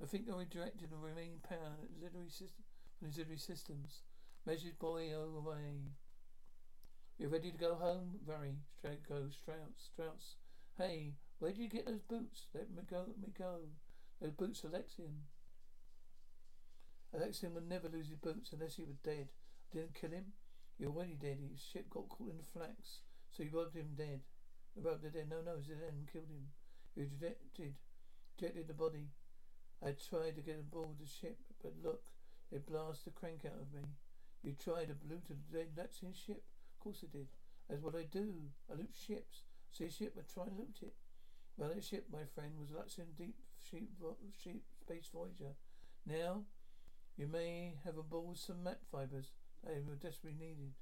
I 0.02 0.06
think 0.06 0.26
I 0.30 0.36
redirected 0.36 0.90
the 0.90 0.96
remaining 0.96 1.40
power 1.46 1.76
auxiliary 1.82 2.30
system 2.30 2.64
auxiliary 3.04 3.38
systems. 3.38 4.02
Measured 4.46 4.78
boy 4.78 5.10
away. 5.12 5.90
You 7.18 7.28
ready 7.28 7.50
to 7.50 7.58
go 7.58 7.74
home? 7.74 8.20
Very. 8.26 8.54
Straight 8.78 9.08
go 9.08 9.28
Strauss. 9.30 9.90
Strauss. 9.92 10.36
Hey, 10.78 11.14
where 11.38 11.52
did 11.52 11.60
you 11.60 11.68
get 11.68 11.86
those 11.86 12.00
boots? 12.00 12.46
Let 12.54 12.70
me 12.70 12.82
go, 12.88 13.04
let 13.06 13.18
me 13.20 13.28
go. 13.36 13.68
Those 14.20 14.32
boots 14.32 14.62
Alexian. 14.62 15.28
Alexian 17.14 17.52
would 17.52 17.68
never 17.68 17.88
lose 17.88 18.08
his 18.08 18.16
boots 18.16 18.52
unless 18.52 18.76
he 18.76 18.84
was 18.84 18.96
dead. 18.96 19.28
I 19.72 19.76
didn't 19.76 19.94
kill 19.94 20.10
him. 20.10 20.32
You're 20.78 20.90
already 20.90 21.14
dead. 21.14 21.38
His 21.40 21.62
ship 21.62 21.90
got 21.90 22.08
caught 22.08 22.30
in 22.30 22.38
the 22.38 22.58
flax. 22.58 23.00
So 23.30 23.42
you 23.42 23.50
robbed 23.52 23.76
him 23.76 23.92
dead. 23.96 24.20
You 24.74 24.82
robbed 24.82 25.04
him 25.04 25.12
dead. 25.12 25.28
No, 25.30 25.40
no, 25.44 25.56
Zenetan 25.58 26.10
killed 26.10 26.28
him. 26.28 26.48
You 26.94 27.04
ejected, 27.04 27.74
ejected 28.36 28.68
the 28.68 28.74
body. 28.74 29.08
I 29.84 29.92
tried 29.92 30.36
to 30.36 30.42
get 30.42 30.60
aboard 30.60 30.96
the 30.98 31.06
ship, 31.06 31.38
but 31.62 31.72
look, 31.82 32.04
they 32.50 32.58
blast 32.58 33.04
the 33.04 33.10
crank 33.10 33.44
out 33.44 33.60
of 33.60 33.72
me. 33.72 33.88
You 34.42 34.52
tried 34.52 34.88
to 34.88 34.96
loot 35.08 35.28
dead 35.52 35.76
Alexian 35.76 36.14
ship? 36.14 36.44
Of 36.72 36.80
course 36.80 37.04
I 37.04 37.08
did. 37.12 37.28
That's 37.68 37.82
what 37.82 37.94
I 37.94 38.04
do. 38.10 38.32
I 38.70 38.74
loot 38.74 38.94
ships. 38.94 39.42
See 39.72 39.84
a 39.84 39.90
ship, 39.90 40.16
I 40.16 40.22
try 40.32 40.44
and 40.44 40.56
loot 40.56 40.78
it. 40.80 40.94
Well, 41.56 41.70
that 41.74 41.84
ship, 41.84 42.06
my 42.12 42.24
friend, 42.34 42.52
was 42.58 42.68
Alexian 42.68 43.16
Deep 43.16 43.36
Sheep, 43.58 43.90
sheep 44.42 44.62
Space 44.78 45.08
Voyager. 45.12 45.54
Now, 46.04 46.42
you 47.16 47.26
may 47.26 47.74
have 47.84 47.96
aboard 47.96 48.36
some 48.36 48.62
map 48.62 48.80
fibers. 48.92 49.32
They 49.64 49.80
were 49.80 49.94
desperately 49.94 50.38
needed. 50.38 50.72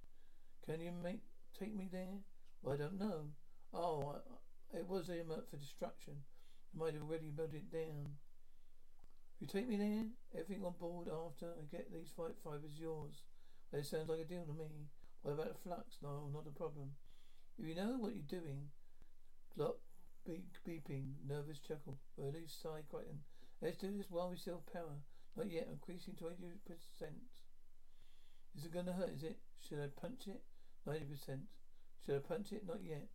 Can 0.66 0.80
you 0.80 0.90
make 0.90 1.22
take 1.58 1.74
me 1.74 1.88
there? 1.90 2.18
Well, 2.62 2.74
I 2.74 2.78
don't 2.78 2.98
know. 2.98 3.30
Oh, 3.72 4.16
I, 4.72 4.78
it 4.78 4.88
was 4.88 5.08
earmarked 5.08 5.50
for 5.50 5.56
destruction. 5.56 6.14
I 6.74 6.78
might 6.78 6.94
have 6.94 7.04
already 7.04 7.30
melted 7.34 7.54
it 7.54 7.72
down. 7.72 8.16
You 9.40 9.46
take 9.46 9.68
me 9.68 9.76
there, 9.76 10.40
everything 10.40 10.64
on 10.64 10.74
board 10.80 11.08
after 11.08 11.46
I 11.46 11.64
get 11.70 11.92
these 11.92 12.12
fight 12.16 12.34
fibers 12.42 12.78
yours. 12.78 13.22
It 13.72 13.86
sounds 13.86 14.08
like 14.08 14.20
a 14.20 14.24
deal 14.24 14.44
to 14.44 14.52
me. 14.52 14.88
What 15.22 15.32
about 15.32 15.52
the 15.52 15.60
flux? 15.62 15.98
No, 16.02 16.28
not 16.32 16.46
a 16.46 16.50
problem. 16.50 16.90
If 17.58 17.66
you 17.66 17.74
know 17.74 17.96
what 17.98 18.14
you're 18.14 18.40
doing, 18.40 18.68
clock 19.54 19.76
beep, 20.24 20.46
beeping, 20.66 21.12
nervous 21.28 21.58
chuckle. 21.58 21.98
Early 22.18 22.46
sigh, 22.46 22.82
Crichton. 22.88 23.20
Let's 23.60 23.78
do 23.78 23.90
this 23.96 24.10
while 24.10 24.30
we 24.30 24.36
still 24.36 24.62
have 24.64 24.72
power. 24.72 24.96
Not 25.36 25.50
yet, 25.50 25.68
increasing 25.70 26.14
to 26.14 26.24
80%. 26.24 27.08
Is 28.56 28.64
it 28.64 28.72
going 28.72 28.86
to 28.86 28.92
hurt, 28.92 29.10
is 29.10 29.22
it? 29.22 29.38
Should 29.66 29.80
I 29.80 29.88
punch 30.00 30.28
it? 30.28 30.42
90%. 30.88 31.40
Should 32.04 32.16
I 32.16 32.18
punch 32.18 32.52
it? 32.52 32.66
Not 32.66 32.82
yet. 32.82 33.08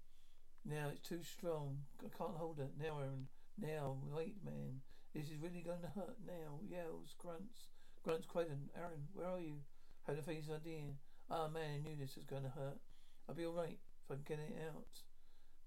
Now 0.65 0.89
it's 0.91 1.07
too 1.07 1.23
strong. 1.23 1.77
I 1.99 2.09
can't 2.15 2.37
hold 2.37 2.59
it. 2.59 2.73
Now, 2.79 2.99
Aeryn. 2.99 3.25
Now, 3.57 3.97
wait, 4.13 4.35
man. 4.43 4.81
This 5.13 5.25
is 5.25 5.41
really 5.41 5.61
going 5.61 5.81
to 5.81 5.99
hurt 5.99 6.17
now. 6.25 6.59
Yells, 6.67 7.15
grunts. 7.17 7.69
Grunts, 8.03 8.27
Crichton. 8.27 8.69
Aeryn, 8.77 9.07
where 9.13 9.27
are 9.27 9.39
you? 9.39 9.61
Had 10.05 10.17
a 10.17 10.21
face 10.21 10.49
idea. 10.53 10.95
Ah, 11.29 11.45
oh, 11.45 11.49
man, 11.49 11.75
I 11.75 11.77
knew 11.77 11.95
this 11.95 12.15
was 12.15 12.25
going 12.25 12.43
to 12.43 12.49
hurt. 12.49 12.79
I'll 13.27 13.35
be 13.35 13.45
alright 13.45 13.77
if 14.03 14.11
I 14.11 14.15
can 14.15 14.23
get 14.27 14.39
it 14.39 14.57
out. 14.67 15.03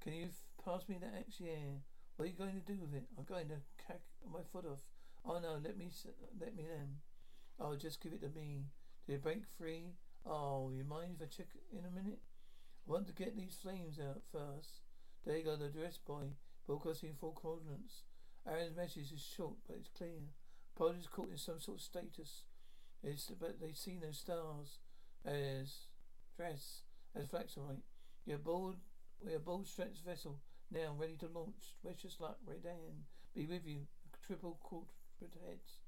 Can 0.03 0.13
you 0.15 0.29
pass 0.65 0.89
me 0.89 0.99
that 1.01 1.15
axe? 1.19 1.37
Yeah. 1.39 1.81
What 2.17 2.27
are 2.27 2.29
you 2.29 2.37
going 2.37 2.61
to 2.61 2.73
do 2.73 2.79
with 2.81 2.95
it? 2.95 3.05
I'm 3.19 3.25
going 3.25 3.49
to 3.49 3.61
cack 3.87 4.01
my 4.31 4.41
foot 4.53 4.67
off. 4.67 4.81
Oh 5.25 5.39
no, 5.41 5.59
let 5.63 5.77
me, 5.77 5.91
let 6.41 6.55
me 6.55 6.65
then. 6.69 6.97
Oh, 7.61 7.77
just 7.77 8.03
give 8.03 8.13
it 8.13 8.21
to 8.23 8.29
me. 8.29 8.67
Did 9.07 9.15
it 9.15 9.23
break 9.23 9.43
free? 9.59 9.95
Oh, 10.27 10.71
you 10.75 10.85
mind 10.85 11.17
if 11.17 11.23
I 11.23 11.27
check 11.27 11.49
in 11.73 11.85
a 11.85 11.91
minute? 11.91 12.21
I 12.89 12.93
want 12.93 13.07
to 13.07 13.13
get 13.13 13.37
these 13.37 13.57
flames 13.61 13.99
out 13.99 14.23
first. 14.31 14.81
There 15.25 15.37
you 15.37 15.45
go, 15.45 15.57
the 15.57 15.69
dress 15.69 15.99
boy. 15.99 16.35
Broadcasting 16.67 17.15
four 17.19 17.33
coordinates. 17.33 18.03
Aeryn's 18.49 18.77
message 18.77 19.13
is 19.13 19.21
short, 19.21 19.55
but 19.67 19.77
it's 19.79 19.89
clear. 19.97 20.31
Pod 20.77 20.99
is 20.99 21.07
caught 21.07 21.31
in 21.31 21.39
some 21.39 21.61
sort 21.61 21.79
of 21.79 21.83
status. 21.83 22.43
It's, 23.03 23.31
but 23.39 23.61
they 23.61 23.73
see 23.73 23.99
no 24.01 24.11
stars. 24.13 24.79
As 25.25 25.87
dress, 26.37 26.83
as 27.15 27.27
Flaxorite. 27.27 27.83
You're 28.25 28.37
aboard, 28.37 28.77
we're 29.21 29.39
bold. 29.39 29.69
Stret's 29.69 30.01
vessel, 30.01 30.39
now 30.73 30.95
ready 30.99 31.17
to 31.21 31.29
launch. 31.29 31.77
Wish 31.83 32.05
us 32.07 32.17
luck, 32.19 32.39
Redan. 32.47 33.05
Be 33.35 33.47
with 33.47 33.67
you. 33.67 33.87
Triple 34.27 34.59
quadrant 34.63 35.37
heads. 35.47 35.79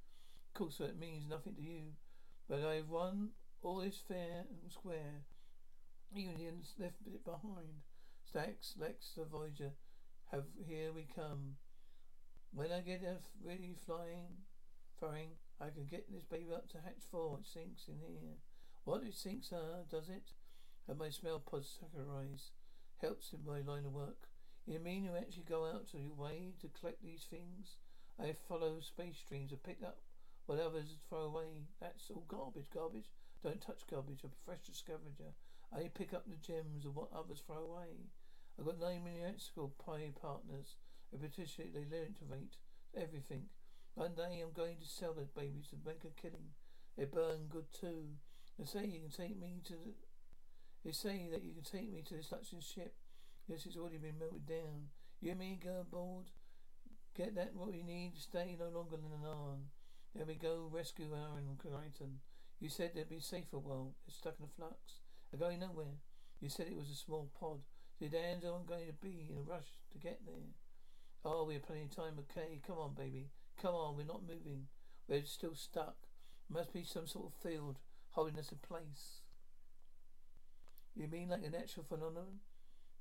Of 0.48 0.54
course, 0.58 0.78
that 0.78 0.98
means 0.98 1.24
nothing 1.28 1.54
to 1.54 1.62
you. 1.62 1.96
But 2.48 2.62
I've 2.62 2.90
won 2.90 3.30
all 3.62 3.78
this 3.78 4.02
fair 4.06 4.44
and 4.50 4.70
square. 4.70 5.24
Unions 6.12 6.74
left 6.78 7.06
it 7.06 7.24
behind. 7.24 7.82
Stacks, 8.28 8.74
Lex, 8.78 9.12
the 9.16 9.24
Voyager, 9.24 9.72
have 10.30 10.44
here 10.66 10.92
we 10.94 11.06
come. 11.14 11.56
When 12.52 12.70
I 12.70 12.80
get 12.80 13.02
it 13.02 13.22
ready 13.44 13.76
flying, 13.86 14.44
firing, 15.00 15.30
I 15.60 15.70
can 15.70 15.86
get 15.86 16.12
this 16.12 16.24
baby 16.24 16.52
up 16.54 16.68
to 16.70 16.78
hatch 16.78 17.04
four. 17.10 17.38
It 17.40 17.46
sinks 17.46 17.88
in 17.88 17.98
here. 17.98 18.36
What 18.84 19.02
it 19.02 19.14
sinks, 19.14 19.52
uh, 19.52 19.84
does 19.90 20.08
it? 20.08 20.32
And 20.88 20.98
my 20.98 21.08
smell 21.08 21.38
pods 21.38 21.78
saccharise. 21.80 22.50
Helps 23.00 23.32
in 23.32 23.40
my 23.44 23.60
line 23.60 23.86
of 23.86 23.92
work. 23.92 24.28
You 24.66 24.78
mean 24.78 25.04
you 25.04 25.10
actually 25.16 25.44
go 25.48 25.66
out 25.66 25.88
to 25.88 25.98
your 25.98 26.14
way 26.14 26.54
to 26.60 26.68
collect 26.68 27.02
these 27.04 27.26
things? 27.28 27.76
I 28.18 28.32
follow 28.48 28.80
space 28.80 29.18
streams 29.18 29.52
and 29.52 29.62
pick 29.62 29.82
up 29.84 29.98
what 30.46 30.58
others 30.58 30.96
throw 31.08 31.24
away. 31.24 31.68
That's 31.80 32.10
all 32.10 32.24
garbage, 32.28 32.70
garbage. 32.72 33.10
Don't 33.42 33.60
touch 33.60 33.86
garbage. 33.90 34.20
I'm 34.24 34.30
a 34.32 34.44
professional 34.44 34.74
scavenger. 34.74 35.34
I 35.70 35.90
pick 35.92 36.14
up 36.14 36.24
the 36.26 36.36
gems 36.36 36.86
of 36.86 36.96
what 36.96 37.12
others 37.14 37.42
throw 37.44 37.58
away. 37.58 38.08
I've 38.58 38.64
got 38.64 38.80
nine 38.80 39.02
school 39.36 39.74
pie 39.84 40.12
partners. 40.20 40.76
They 41.12 41.18
learn 41.18 42.14
to 42.14 42.24
rate 42.30 42.56
everything. 42.96 43.44
One 43.94 44.14
day 44.14 44.40
I'm 44.42 44.52
going 44.52 44.76
to 44.80 44.88
sell 44.88 45.12
those 45.12 45.28
babies 45.28 45.68
and 45.72 45.84
make 45.84 46.04
a 46.04 46.20
killing. 46.20 46.54
They 46.96 47.04
burn 47.04 47.48
good 47.50 47.70
too. 47.72 48.16
They 48.58 48.64
say 48.64 48.86
you 48.86 49.00
can 49.00 49.10
take 49.10 49.38
me 49.38 49.60
to 49.64 49.72
the... 49.72 49.94
They 50.84 50.92
say 50.92 51.28
that 51.30 51.42
you 51.42 51.52
can 51.52 51.64
take 51.64 51.92
me 51.92 52.02
to 52.06 52.14
this 52.14 52.30
Luxan 52.30 52.62
ship. 52.62 52.94
Yes, 53.46 53.66
it's 53.66 53.76
already 53.76 53.98
been 53.98 54.18
melted 54.18 54.46
down. 54.46 54.88
You 55.20 55.30
and 55.32 55.40
me 55.40 55.58
go 55.62 55.80
aboard. 55.80 56.30
Get 57.14 57.34
that 57.34 57.54
what 57.54 57.72
we 57.72 57.82
need. 57.82 58.12
Stay 58.16 58.56
no 58.58 58.68
longer 58.68 58.96
than 58.96 59.12
an 59.12 59.26
hour. 59.26 59.58
There 60.14 60.26
we 60.26 60.34
go. 60.34 60.68
Rescue 60.72 61.10
Aeryn 61.10 61.58
Crichton. 61.58 62.20
You 62.60 62.68
said 62.68 62.92
they'd 62.94 63.08
be 63.08 63.20
safe 63.20 63.44
for 63.50 63.56
a 63.56 63.60
while. 63.60 63.94
It's 64.06 64.16
stuck 64.16 64.36
in 64.38 64.46
a 64.46 64.48
flux. 64.48 65.00
They're 65.30 65.40
going 65.40 65.60
nowhere. 65.60 66.00
You 66.40 66.48
said 66.48 66.66
it 66.66 66.76
was 66.76 66.90
a 66.90 66.94
small 66.94 67.30
pod. 67.38 67.60
The 68.00 68.08
Dans 68.08 68.44
aren't 68.44 68.66
going 68.66 68.86
to 68.86 68.92
be 68.92 69.28
in 69.30 69.36
a 69.36 69.42
rush 69.42 69.78
to 69.92 69.98
get 69.98 70.20
there. 70.24 70.52
Oh, 71.24 71.44
we 71.44 71.54
have 71.54 71.66
plenty 71.66 71.84
of 71.84 71.94
time, 71.94 72.14
okay? 72.18 72.60
Come 72.66 72.78
on, 72.78 72.94
baby. 72.94 73.28
Come 73.60 73.74
on, 73.74 73.96
we're 73.96 74.04
not 74.04 74.22
moving. 74.22 74.66
We're 75.08 75.24
still 75.24 75.54
stuck. 75.54 75.96
Must 76.50 76.72
be 76.72 76.84
some 76.84 77.06
sort 77.06 77.26
of 77.26 77.34
field 77.34 77.78
holding 78.10 78.38
us 78.38 78.52
in 78.52 78.58
place. 78.58 79.20
You 80.94 81.08
mean 81.08 81.28
like 81.30 81.44
a 81.44 81.50
natural 81.50 81.86
phenomenon? 81.88 82.40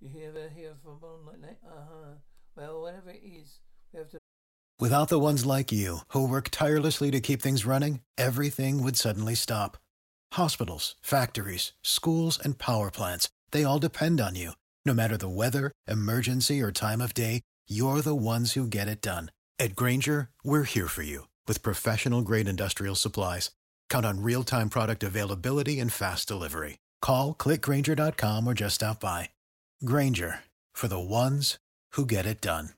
You 0.03 0.09
hear 0.09 0.31
the 0.33 0.49
hear 0.53 0.71
a 0.71 0.75
phenomenon 0.75 1.25
like 1.25 1.41
that? 1.41 1.59
Uh-huh. 1.65 2.15
Well, 2.57 2.81
whatever 2.81 3.11
it 3.11 3.21
is, 3.23 3.59
we 3.93 3.99
have 3.99 4.09
to 4.09 4.17
Without 4.77 5.07
the 5.07 5.19
ones 5.19 5.45
like 5.45 5.71
you, 5.71 5.99
who 6.09 6.27
work 6.27 6.49
tirelessly 6.51 7.09
to 7.11 7.21
keep 7.21 7.41
things 7.41 7.65
running, 7.65 8.01
everything 8.17 8.83
would 8.83 8.97
suddenly 8.97 9.33
stop. 9.33 9.77
Hospitals, 10.33 10.95
factories, 11.01 11.71
schools, 11.83 12.37
and 12.43 12.57
power 12.57 12.91
plants, 12.91 13.29
they 13.51 13.63
all 13.63 13.79
depend 13.79 14.19
on 14.19 14.35
you. 14.35 14.51
No 14.83 14.93
matter 14.93 15.15
the 15.15 15.29
weather, 15.29 15.71
emergency, 15.87 16.61
or 16.61 16.73
time 16.73 16.99
of 16.99 17.13
day, 17.13 17.39
you're 17.69 18.01
the 18.01 18.15
ones 18.15 18.53
who 18.53 18.67
get 18.67 18.89
it 18.89 19.01
done. 19.01 19.31
At 19.57 19.73
Granger, 19.73 20.31
we're 20.43 20.63
here 20.65 20.89
for 20.89 21.03
you 21.03 21.29
with 21.47 21.63
professional 21.63 22.23
grade 22.23 22.49
industrial 22.49 22.95
supplies. 22.95 23.51
Count 23.89 24.05
on 24.05 24.21
real 24.21 24.43
time 24.43 24.69
product 24.69 25.01
availability 25.01 25.79
and 25.79 25.93
fast 25.93 26.27
delivery. 26.27 26.79
Call 27.01 27.33
clickgranger.com 27.33 28.45
or 28.45 28.53
just 28.53 28.75
stop 28.75 28.99
by. 28.99 29.29
Granger 29.85 30.39
for 30.73 30.87
the 30.87 30.97
ones 30.97 31.57
who 31.91 32.05
get 32.05 32.25
it 32.25 32.39
done. 32.39 32.69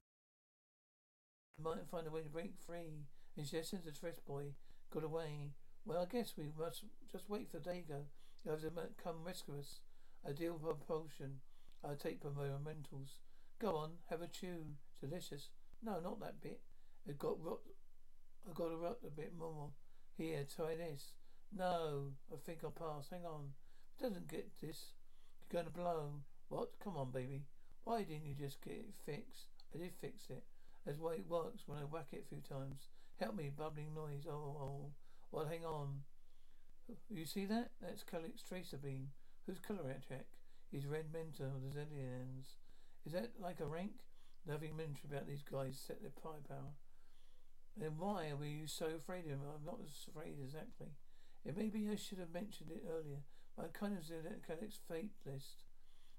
might 1.62 1.86
find 1.92 2.08
a 2.08 2.10
way 2.10 2.22
to 2.22 2.30
break 2.30 2.54
free. 2.66 3.06
Just 3.38 3.70
since 3.70 3.86
the 3.86 3.92
fresh 3.92 4.18
boy 4.26 4.46
got 4.92 5.04
away, 5.04 5.52
well, 5.86 6.02
I 6.02 6.06
guess 6.12 6.34
we 6.36 6.46
must 6.58 6.84
just 7.12 7.30
wait 7.30 7.52
for 7.52 7.60
D'Argo. 7.60 8.06
You 8.44 8.50
have 8.50 8.62
to 8.62 8.72
come 9.04 9.24
rescue 9.24 9.60
us. 9.60 9.82
A 10.26 10.34
deal 10.34 10.58
for 10.60 10.74
propulsion. 10.74 11.42
I 11.88 11.94
take 11.94 12.24
for 12.24 12.32
my 12.32 12.46
mentals. 12.46 13.20
Go 13.60 13.76
on, 13.76 13.92
have 14.10 14.24
a 14.24 14.28
chew. 14.28 14.66
Delicious. 15.00 15.50
No, 15.84 16.00
not 16.00 16.20
that 16.22 16.42
bit. 16.42 16.62
It 17.08 17.20
got 17.20 17.40
rot. 17.40 17.60
I 18.50 18.54
got 18.54 18.70
to 18.70 18.78
rot 18.78 18.98
a 19.06 19.12
bit 19.12 19.34
more. 19.38 19.70
Here, 20.18 20.44
try 20.44 20.76
this. 20.76 21.14
No, 21.56 22.14
I 22.34 22.38
think 22.44 22.64
I'll 22.64 22.72
pass. 22.72 23.10
Hang 23.12 23.26
on. 23.26 23.52
It 23.96 24.02
doesn't 24.02 24.28
get 24.28 24.50
this. 24.60 24.94
You're 25.40 25.62
going 25.62 25.72
to 25.72 25.80
blow. 25.80 26.24
What? 26.50 26.70
Come 26.84 26.98
on, 26.98 27.12
baby. 27.12 27.44
Why 27.84 28.04
didn't 28.04 28.26
you 28.26 28.34
just 28.34 28.62
get 28.62 28.74
it 28.74 28.94
fixed? 29.06 29.50
I 29.74 29.78
did 29.78 29.94
fix 30.00 30.30
it. 30.30 30.44
That's 30.86 31.00
why 31.00 31.14
it 31.14 31.30
works 31.30 31.64
when 31.66 31.80
I 31.80 31.82
whack 31.82 32.08
it 32.12 32.26
a 32.26 32.30
few 32.30 32.42
times. 32.42 32.90
Help 33.20 33.36
me, 33.36 33.50
bubbling 33.56 33.94
noise. 33.96 34.26
Oh, 34.28 34.58
oh. 34.60 34.92
Well, 35.32 35.46
hang 35.46 35.66
on. 35.66 36.02
You 37.10 37.26
see 37.26 37.46
that? 37.46 37.72
That's 37.82 38.04
Calyx 38.04 38.44
tracer 38.48 38.78
beam. 38.78 39.10
Who's 39.46 39.60
Colorat 39.60 40.04
check? 40.08 40.26
He's 40.72 40.86
Red 40.86 41.06
Mentor 41.12 41.46
of 41.46 41.62
the 41.62 41.80
Zillions. 41.80 42.58
Is 43.06 43.14
that 43.14 43.32
like 43.40 43.60
a 43.60 43.66
rank? 43.66 43.92
Nothing 44.48 44.78
mentioned 44.78 45.12
about 45.12 45.28
these 45.28 45.44
guys 45.44 45.78
set 45.78 46.02
their 46.02 46.12
firepower. 46.22 46.74
Then 47.78 47.98
why 47.98 48.32
are 48.32 48.46
you 48.46 48.68
so 48.68 48.88
afraid 48.98 49.26
of 49.26 49.32
him? 49.32 49.40
I'm 49.44 49.66
not 49.66 49.80
as 49.84 50.08
afraid 50.08 50.36
exactly. 50.42 50.94
It 51.44 51.58
maybe 51.58 51.90
I 51.92 51.96
should 51.96 52.20
have 52.20 52.34
mentioned 52.34 52.72
it 52.72 52.86
earlier. 52.88 53.22
I 53.58 53.68
kind 53.78 53.98
of 53.98 54.04
Calyx 54.48 54.80
fate 54.88 55.12
list. 55.26 55.65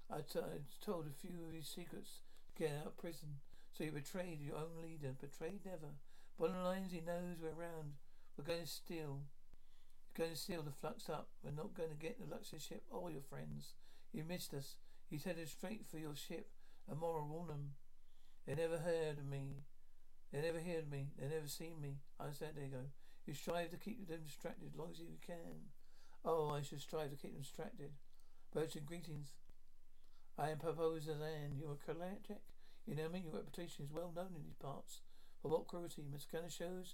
I 0.09 0.21
t- 0.21 0.39
I 0.39 0.63
told 0.83 1.05
a 1.07 1.11
few 1.11 1.45
of 1.47 1.53
his 1.53 1.67
secrets 1.67 2.21
to 2.47 2.63
get 2.63 2.75
out 2.79 2.87
of 2.87 2.97
prison. 2.97 3.39
So 3.73 3.83
he 3.83 3.89
betrayed 3.89 4.41
your 4.41 4.55
own 4.55 4.81
leader. 4.81 5.13
Betrayed 5.19 5.65
never. 5.65 5.93
Bottom 6.39 6.63
line 6.63 6.83
is 6.83 6.91
he 6.91 7.01
knows 7.01 7.37
we're 7.41 7.49
around. 7.49 7.93
We're 8.37 8.45
going 8.45 8.61
to 8.61 8.67
steal. 8.67 9.21
We're 10.17 10.25
going 10.25 10.35
to 10.35 10.39
steal 10.39 10.63
the 10.63 10.71
flux 10.71 11.09
up. 11.09 11.29
We're 11.43 11.51
not 11.51 11.75
going 11.75 11.89
to 11.89 11.95
get 11.95 12.19
the 12.19 12.25
Luxan 12.25 12.61
ship 12.65 12.83
or 12.89 13.11
your 13.11 13.21
friends. 13.21 13.73
You 14.13 14.23
missed 14.23 14.53
us. 14.53 14.75
He's 15.09 15.25
headed 15.25 15.49
straight 15.49 15.85
for 15.89 15.97
your 15.97 16.15
ship. 16.15 16.49
A 16.89 16.95
moral 16.95 17.27
woman. 17.27 17.71
They 18.47 18.55
never 18.55 18.77
heard 18.77 19.19
of 19.19 19.25
me. 19.25 19.63
They 20.31 20.41
never 20.41 20.59
heard 20.59 20.89
me. 20.89 21.07
They 21.19 21.27
never 21.27 21.47
seen 21.47 21.81
me. 21.81 21.97
I 22.19 22.23
understand, 22.23 22.53
there 22.55 22.65
you 22.65 22.71
go. 22.71 22.85
You 23.25 23.33
strive 23.33 23.71
to 23.71 23.77
keep 23.77 24.07
them 24.07 24.19
distracted 24.25 24.69
as 24.71 24.77
long 24.77 24.89
as 24.91 24.99
you 24.99 25.17
can. 25.25 25.69
Oh, 26.23 26.49
I 26.49 26.61
should 26.61 26.81
strive 26.81 27.11
to 27.11 27.17
keep 27.17 27.33
them 27.33 27.41
distracted. 27.41 27.91
Virgin 28.53 28.83
greetings. 28.85 29.33
I 30.39 30.51
am 30.51 30.59
Proposer 30.59 31.15
Land. 31.15 31.57
You're 31.59 31.73
a 31.73 31.85
You 32.85 32.95
know 32.95 33.09
me. 33.09 33.23
Your 33.25 33.33
reputation 33.33 33.85
is 33.85 33.91
well 33.91 34.13
known 34.15 34.35
in 34.35 34.43
these 34.43 34.61
parts. 34.61 35.01
For 35.41 35.49
what 35.49 35.65
cruelty? 35.65 36.05
Miss 36.11 36.23
Scanner 36.23 36.49
shows 36.49 36.93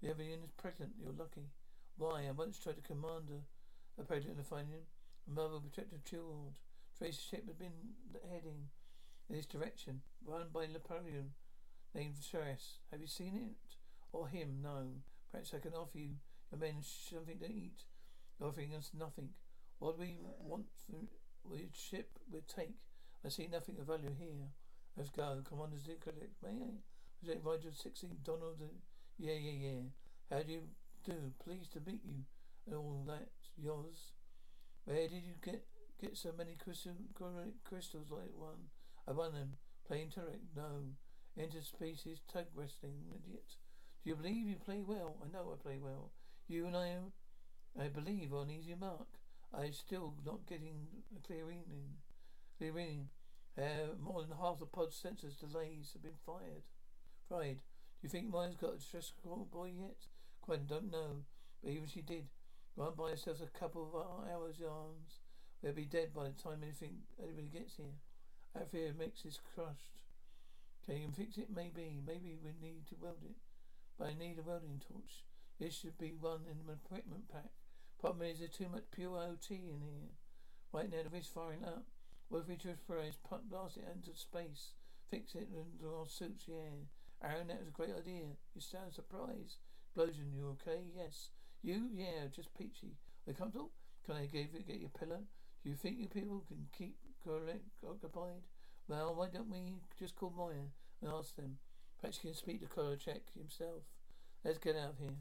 you 0.00 0.10
have 0.10 0.20
is 0.20 0.46
pregnant. 0.56 0.92
You're 1.02 1.12
lucky. 1.12 1.50
Why? 1.96 2.26
I 2.28 2.30
once 2.30 2.56
tried 2.60 2.76
to 2.76 2.82
command 2.82 3.30
a, 3.34 4.00
a 4.00 4.04
pregnant 4.04 4.38
to 4.38 4.44
find 4.44 4.68
him. 4.68 4.86
A 5.26 5.34
mother 5.34 5.58
protective 5.58 6.04
child. 6.04 6.54
Trace 6.96 7.18
ship 7.18 7.48
had 7.48 7.58
been 7.58 7.98
heading 8.30 8.70
in 9.28 9.34
this 9.34 9.46
direction, 9.46 10.02
run 10.24 10.46
by 10.52 10.66
Napoleon 10.66 11.30
named 11.96 12.14
Ceres. 12.20 12.78
Have 12.92 13.00
you 13.00 13.08
seen 13.08 13.34
it? 13.34 13.74
Or 14.12 14.28
him? 14.28 14.60
No. 14.62 15.02
Perhaps 15.32 15.52
I 15.52 15.58
can 15.58 15.74
offer 15.74 15.98
you 15.98 16.10
your 16.52 16.60
men 16.60 16.76
something 16.80 17.40
to 17.40 17.50
eat. 17.50 17.82
Offering 18.40 18.72
us 18.76 18.92
nothing. 18.96 19.30
What 19.80 19.96
do 19.96 20.02
we 20.02 20.18
want 20.38 20.66
the 21.50 21.58
ship 21.72 22.18
we 22.30 22.40
take. 22.40 22.76
I 23.24 23.28
see 23.28 23.48
nothing 23.50 23.76
of 23.80 23.86
value 23.86 24.14
here. 24.18 24.48
Let's 24.96 25.10
go. 25.10 25.42
Commander 25.48 25.76
Zikalik, 25.76 26.34
may 26.42 26.62
I? 26.62 27.32
It 27.32 27.40
Roger 27.42 27.70
16 27.72 28.10
Donald? 28.22 28.60
Yeah, 29.18 29.32
yeah, 29.32 29.68
yeah. 29.68 29.80
How 30.30 30.42
do 30.42 30.52
you 30.52 30.62
do? 31.04 31.32
Pleased 31.42 31.72
to 31.72 31.80
meet 31.80 32.00
you. 32.04 32.24
And 32.66 32.76
all 32.76 33.04
that. 33.06 33.28
Yours. 33.56 34.12
Where 34.84 35.08
did 35.08 35.22
you 35.24 35.34
get 35.42 35.64
get 36.00 36.16
so 36.16 36.30
many 36.36 36.56
crystal, 36.62 36.92
crystals 37.64 38.10
like 38.10 38.32
one? 38.36 38.68
I 39.08 39.12
won 39.12 39.32
them. 39.32 39.54
Playing 39.86 40.08
Turek? 40.08 40.40
No. 40.54 40.92
Interspecies 41.38 42.20
tug 42.32 42.46
wrestling, 42.54 43.04
idiot. 43.08 43.56
Do 44.02 44.10
you 44.10 44.16
believe 44.16 44.46
you 44.46 44.56
play 44.56 44.82
well? 44.86 45.16
I 45.24 45.32
know 45.32 45.52
I 45.52 45.62
play 45.62 45.78
well. 45.82 46.12
You 46.46 46.66
and 46.66 46.76
I 46.76 46.96
I 47.78 47.88
believe, 47.88 48.32
are 48.32 48.38
on 48.38 48.50
easy 48.50 48.74
mark. 48.78 49.08
I'm 49.56 49.72
still 49.72 50.14
not 50.24 50.46
getting 50.46 50.86
a 51.16 51.26
clear 51.26 51.46
reading. 51.46 51.96
Clear 52.58 52.72
reading. 52.72 53.08
Uh, 53.56 53.94
more 54.00 54.22
than 54.22 54.36
half 54.36 54.58
the 54.58 54.66
pod 54.66 54.90
sensors 54.90 55.38
delays 55.38 55.90
have 55.92 56.02
been 56.02 56.18
fired. 56.26 56.64
Fried. 57.28 57.58
Do 57.58 58.02
you 58.02 58.08
think 58.08 58.30
mine's 58.30 58.56
got 58.56 58.76
a 58.76 58.80
stress 58.80 59.12
call 59.22 59.48
boy 59.50 59.72
yet? 59.78 60.08
Quite 60.42 60.66
don't 60.66 60.90
know. 60.90 61.24
But 61.62 61.72
even 61.72 61.88
she 61.88 62.02
did, 62.02 62.26
run 62.76 62.92
by 62.96 63.10
herself 63.10 63.40
a 63.40 63.58
couple 63.58 63.88
of 63.94 64.28
hours 64.28 64.56
arms. 64.60 65.20
We'll 65.62 65.72
be 65.72 65.84
dead 65.84 66.12
by 66.12 66.24
the 66.24 66.42
time 66.42 66.62
anything 66.62 66.98
anybody 67.22 67.48
gets 67.48 67.76
here. 67.76 67.96
That 68.54 68.70
fear 68.70 68.92
makes 68.98 69.24
us 69.24 69.38
crushed. 69.54 70.00
Can 70.84 71.00
you 71.00 71.08
fix 71.16 71.38
it? 71.38 71.48
Maybe. 71.54 72.02
Maybe 72.06 72.36
we 72.42 72.52
need 72.60 72.86
to 72.88 72.96
weld 73.00 73.24
it. 73.24 73.36
But 73.98 74.08
I 74.08 74.14
need 74.14 74.38
a 74.38 74.42
welding 74.42 74.82
torch. 74.86 75.24
This 75.58 75.74
should 75.78 75.96
be 75.96 76.12
one 76.20 76.40
in 76.50 76.66
the 76.66 76.72
equipment 76.74 77.28
pack. 77.32 77.50
Problem 78.04 78.28
is 78.28 78.38
there's 78.38 78.50
too 78.50 78.68
much 78.70 78.84
pure 78.90 79.16
OT 79.16 79.54
in 79.54 79.80
here. 79.80 80.12
Right 80.74 80.92
now 80.92 80.98
the 81.04 81.08
risk 81.08 81.32
firing 81.32 81.64
up. 81.64 81.84
What 82.28 82.42
if 82.42 82.48
we 82.48 82.56
just 82.56 82.84
put 82.86 83.48
blast 83.48 83.78
it 83.78 83.88
into 83.88 84.14
space? 84.14 84.74
Fix 85.10 85.34
it 85.34 85.48
into 85.48 85.88
our 85.88 86.06
suits, 86.06 86.44
yeah. 86.46 86.84
Aaron, 87.24 87.46
that 87.48 87.60
was 87.60 87.68
a 87.68 87.70
great 87.70 87.96
idea. 87.96 88.36
You 88.54 88.60
sound 88.60 88.92
surprised. 88.92 89.56
Explosion, 89.88 90.34
you 90.36 90.54
okay? 90.60 90.82
Yes. 90.94 91.30
You? 91.62 91.88
Yeah, 91.94 92.28
just 92.30 92.52
peachy. 92.52 92.98
Are 93.26 93.30
you 93.30 93.34
comfortable? 93.38 93.70
Can 94.04 94.16
I 94.16 94.26
give 94.26 94.52
you 94.52 94.60
get 94.60 94.80
your 94.80 94.90
pillow? 94.90 95.24
Do 95.62 95.70
you 95.70 95.74
think 95.74 95.96
you 95.98 96.08
people 96.08 96.44
can 96.46 96.66
keep 96.76 96.98
correct 97.24 97.72
occupied? 97.88 98.44
Well, 98.86 99.14
why 99.14 99.28
don't 99.32 99.50
we 99.50 99.76
just 99.98 100.14
call 100.14 100.34
Moya 100.36 100.68
and 101.00 101.10
ask 101.10 101.36
them? 101.36 101.56
Perhaps 102.02 102.18
you 102.22 102.28
can 102.28 102.36
speak 102.36 102.60
to 102.60 102.66
Korachek 102.66 103.32
himself. 103.34 103.84
Let's 104.44 104.58
get 104.58 104.76
out 104.76 104.90
of 104.90 104.98
here. 104.98 105.16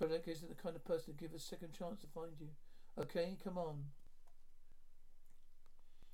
Trolek 0.00 0.28
isn't 0.28 0.48
the 0.48 0.62
kind 0.62 0.76
of 0.76 0.84
person 0.84 1.12
to 1.12 1.20
give 1.20 1.34
a 1.34 1.38
second 1.38 1.74
chance 1.74 2.00
to 2.00 2.06
find 2.06 2.32
you. 2.40 2.48
Okay, 2.98 3.36
come 3.44 3.58
on. 3.58 3.84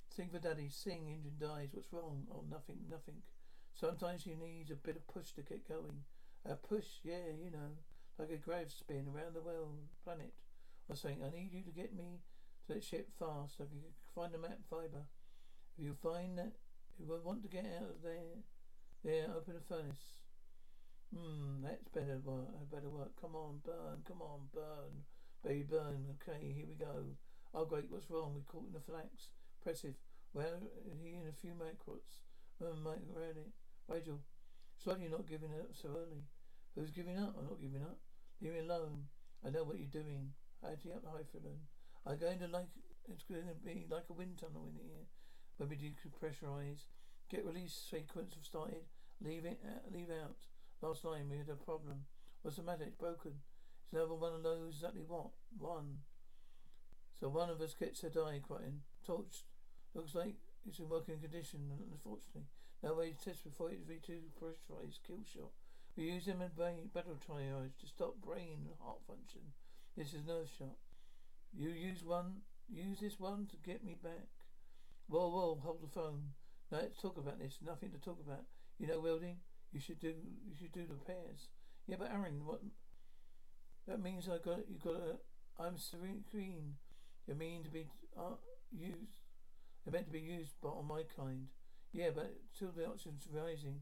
Sing 0.09 0.29
for 0.29 0.39
daddy, 0.39 0.69
sing, 0.69 1.07
engine 1.07 1.37
dies. 1.39 1.69
What's 1.71 1.93
wrong? 1.93 2.23
Oh, 2.29 2.43
nothing, 2.49 2.79
nothing. 2.89 3.21
Sometimes 3.73 4.25
you 4.25 4.35
need 4.35 4.71
a 4.71 4.75
bit 4.75 4.97
of 4.97 5.07
push 5.07 5.31
to 5.33 5.41
get 5.41 5.69
going. 5.69 6.03
A 6.45 6.55
push, 6.55 6.99
yeah, 7.03 7.31
you 7.41 7.51
know, 7.51 7.77
like 8.17 8.31
a 8.31 8.37
grave 8.37 8.71
spin 8.71 9.07
around 9.07 9.35
the 9.35 9.41
world, 9.41 9.77
planet. 10.03 10.33
Or 10.89 10.95
saying, 10.95 11.19
I 11.23 11.29
need 11.29 11.53
you 11.53 11.61
to 11.61 11.71
get 11.71 11.95
me 11.95 12.19
to 12.65 12.73
that 12.73 12.83
ship 12.83 13.09
fast 13.17 13.55
I 13.61 13.65
can 13.65 13.83
find 14.15 14.33
the 14.33 14.37
map 14.37 14.59
fiber. 14.69 15.05
If 15.77 15.85
you 15.85 15.95
find 16.01 16.37
that, 16.37 16.53
if 17.01 17.09
I 17.09 17.25
want 17.25 17.43
to 17.43 17.49
get 17.49 17.65
out 17.79 17.89
of 17.89 18.03
there, 18.03 18.43
there, 19.03 19.27
open 19.35 19.55
a 19.55 19.61
furnace. 19.61 20.26
Hmm, 21.15 21.63
that's 21.63 21.87
better 21.93 22.19
work. 22.23 22.51
Better 22.71 22.89
work. 22.89 23.11
Come 23.19 23.35
on, 23.35 23.61
burn. 23.63 24.03
Come 24.07 24.21
on, 24.21 24.47
burn. 24.53 25.05
Baby 25.43 25.63
burn. 25.63 26.05
Okay, 26.19 26.53
here 26.53 26.65
we 26.67 26.75
go. 26.75 27.15
Oh, 27.53 27.65
great. 27.65 27.89
What's 27.89 28.09
wrong? 28.09 28.33
We 28.35 28.41
caught 28.41 28.67
in 28.67 28.73
the 28.73 28.79
flax. 28.79 29.31
Impressive. 29.59 29.95
Well, 30.33 30.69
he 31.01 31.15
in 31.15 31.27
a 31.29 31.41
few 31.41 31.51
microts. 31.51 32.19
Um, 32.61 32.85
it. 32.85 33.51
Rachel, 33.87 34.19
you're 34.85 35.11
not 35.11 35.27
giving 35.27 35.53
up 35.53 35.71
so 35.73 35.89
early. 35.89 36.23
Who's 36.75 36.91
giving 36.91 37.17
up? 37.17 37.35
I'm 37.39 37.47
not 37.47 37.61
giving 37.61 37.81
up. 37.81 37.97
Leave 38.41 38.53
me 38.53 38.59
alone. 38.59 39.07
I 39.45 39.49
know 39.49 39.63
what 39.63 39.79
you're 39.79 39.87
doing. 39.87 40.33
Hattie 40.61 40.91
up 40.91 41.05
Highfield. 41.05 41.59
I'm 42.05 42.17
going 42.17 42.39
to 42.39 42.47
like, 42.47 42.69
it's 43.09 43.23
going 43.23 43.47
to 43.47 43.55
be 43.63 43.85
like 43.89 44.05
a 44.09 44.13
wind 44.13 44.37
tunnel 44.39 44.67
in 44.67 44.75
here. 44.75 45.05
When 45.57 45.69
we 45.69 45.75
depressurize. 45.75 46.85
Get 47.29 47.45
release 47.45 47.73
sequence 47.73 48.35
started. 48.43 48.85
Leave 49.19 49.45
it, 49.45 49.59
uh, 49.65 49.79
leave 49.91 50.09
out. 50.11 50.37
Last 50.81 51.05
line, 51.05 51.29
we 51.29 51.37
had 51.37 51.49
a 51.49 51.55
problem. 51.55 52.05
What's 52.41 52.57
the 52.57 52.63
matter? 52.63 52.83
It's 52.85 52.95
broken. 52.95 53.33
It's 53.83 53.93
another 53.93 54.13
one 54.13 54.33
of 54.33 54.43
those. 54.43 54.75
Exactly 54.75 55.01
what? 55.07 55.31
One. 55.57 55.99
So 57.19 57.29
one 57.29 57.49
of 57.49 57.61
us 57.61 57.73
gets 57.73 58.01
to 58.01 58.09
die, 58.09 58.41
crying. 58.45 58.81
Torch. 59.05 59.43
Looks 59.95 60.13
like 60.13 60.35
it's 60.67 60.79
in 60.79 60.89
working 60.89 61.19
condition, 61.19 61.71
unfortunately. 61.91 62.45
No 62.83 62.93
way 62.93 63.11
to 63.11 63.25
test 63.25 63.43
before 63.43 63.71
it's 63.71 63.81
V2 63.81 64.37
pressurized 64.37 64.99
kill 65.05 65.23
shot. 65.25 65.51
We 65.95 66.03
use 66.03 66.25
them 66.25 66.41
in 66.41 66.51
battle 66.93 67.17
triage 67.17 67.79
to 67.79 67.87
stop 67.87 68.21
brain 68.21 68.67
and 68.67 68.77
heart 68.79 68.99
function. 69.07 69.41
This 69.97 70.13
is 70.13 70.27
nerve 70.27 70.49
shot. 70.59 70.77
You 71.57 71.69
use 71.69 72.03
one, 72.03 72.41
use 72.69 72.99
this 72.99 73.19
one 73.19 73.47
to 73.47 73.57
get 73.65 73.83
me 73.83 73.95
back. 74.01 74.29
Whoa, 75.07 75.29
whoa, 75.29 75.59
hold 75.63 75.81
the 75.81 75.87
phone. 75.87 76.33
No, 76.71 76.77
let's 76.77 77.01
talk 77.01 77.17
about 77.17 77.39
this. 77.39 77.57
Nothing 77.65 77.89
to 77.91 77.97
talk 77.97 78.19
about. 78.23 78.43
You 78.77 78.85
know 78.85 78.99
welding? 78.99 79.37
You 79.71 79.79
should 79.79 79.99
do, 79.99 80.13
you 80.47 80.55
should 80.57 80.71
do 80.71 80.85
the 80.87 80.95
pairs. 81.05 81.49
Yeah, 81.87 81.97
but 81.99 82.11
Aeryn, 82.11 82.43
what? 82.45 82.61
That 83.87 84.01
means 84.01 84.27
I 84.27 84.37
got, 84.43 84.69
you 84.69 84.79
got 84.83 84.95
a, 84.95 85.63
I'm 85.63 85.77
serene 85.77 86.23
green. 86.31 86.75
You 87.27 87.35
mean 87.35 87.63
to 87.63 87.69
be 87.69 87.87
uh, 88.17 88.35
used? 88.71 89.17
They're 89.83 89.93
meant 89.93 90.07
to 90.07 90.11
be 90.11 90.19
used, 90.19 90.53
but 90.61 90.69
on 90.69 90.87
my 90.87 91.03
kind. 91.15 91.47
Yeah, 91.93 92.09
but 92.13 92.33
still 92.53 92.71
the 92.75 92.87
oxygen's 92.87 93.27
rising. 93.31 93.81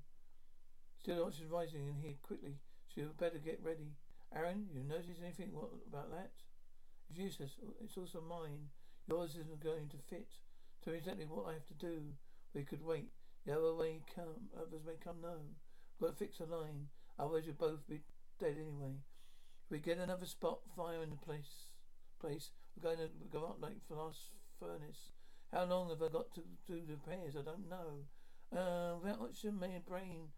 Still 1.01 1.17
the 1.17 1.23
oxygen's 1.23 1.51
rising 1.51 1.87
in 1.87 1.95
here 1.95 2.15
quickly, 2.21 2.57
so 2.87 3.01
you 3.01 3.09
better 3.17 3.39
get 3.39 3.59
ready. 3.63 3.93
Aeryn, 4.35 4.65
you 4.73 4.83
notice 4.83 5.21
anything 5.21 5.49
what, 5.53 5.69
about 5.87 6.11
that? 6.11 6.31
It's 7.09 7.19
useless. 7.19 7.51
It's 7.83 7.97
also 7.97 8.21
mine. 8.21 8.69
Yours 9.07 9.31
isn't 9.31 9.63
going 9.63 9.89
to 9.89 9.97
fit. 10.09 10.27
Me 10.85 10.93
exactly 10.93 11.25
what 11.25 11.47
I 11.49 11.53
have 11.53 11.65
to 11.65 11.73
do. 11.73 12.13
We 12.53 12.63
could 12.63 12.85
wait. 12.85 13.09
The 13.45 13.53
other 13.53 13.73
way 13.73 14.01
come. 14.13 14.49
Others 14.55 14.81
may 14.85 14.97
come. 15.03 15.17
No. 15.21 15.37
Got 15.99 16.07
to 16.07 16.13
fix 16.15 16.39
a 16.39 16.45
line. 16.45 16.87
Otherwise 17.17 17.43
we'll 17.45 17.69
both 17.69 17.87
be 17.87 18.01
dead 18.39 18.57
anyway. 18.59 18.95
If 19.65 19.71
we 19.71 19.79
get 19.79 19.97
another 19.97 20.25
spot 20.25 20.59
fire 20.75 21.01
in 21.01 21.09
the 21.09 21.15
place, 21.15 21.71
place, 22.19 22.51
we're 22.75 22.95
going 22.95 23.07
to 23.07 23.13
go 23.31 23.45
up 23.45 23.57
like 23.61 23.77
the 23.89 23.95
last 23.95 24.31
furnace. 24.59 25.11
How 25.51 25.65
long 25.65 25.89
have 25.89 26.01
I 26.01 26.11
got 26.11 26.33
to 26.35 26.41
do 26.67 26.81
the 26.85 26.93
repairs? 26.93 27.35
I 27.39 27.43
don't 27.43 27.69
know. 27.69 28.05
Uh, 28.51 28.99
that 29.05 29.19
much 29.19 29.43
in 29.43 29.59
my 29.59 29.81
brain 29.87 30.29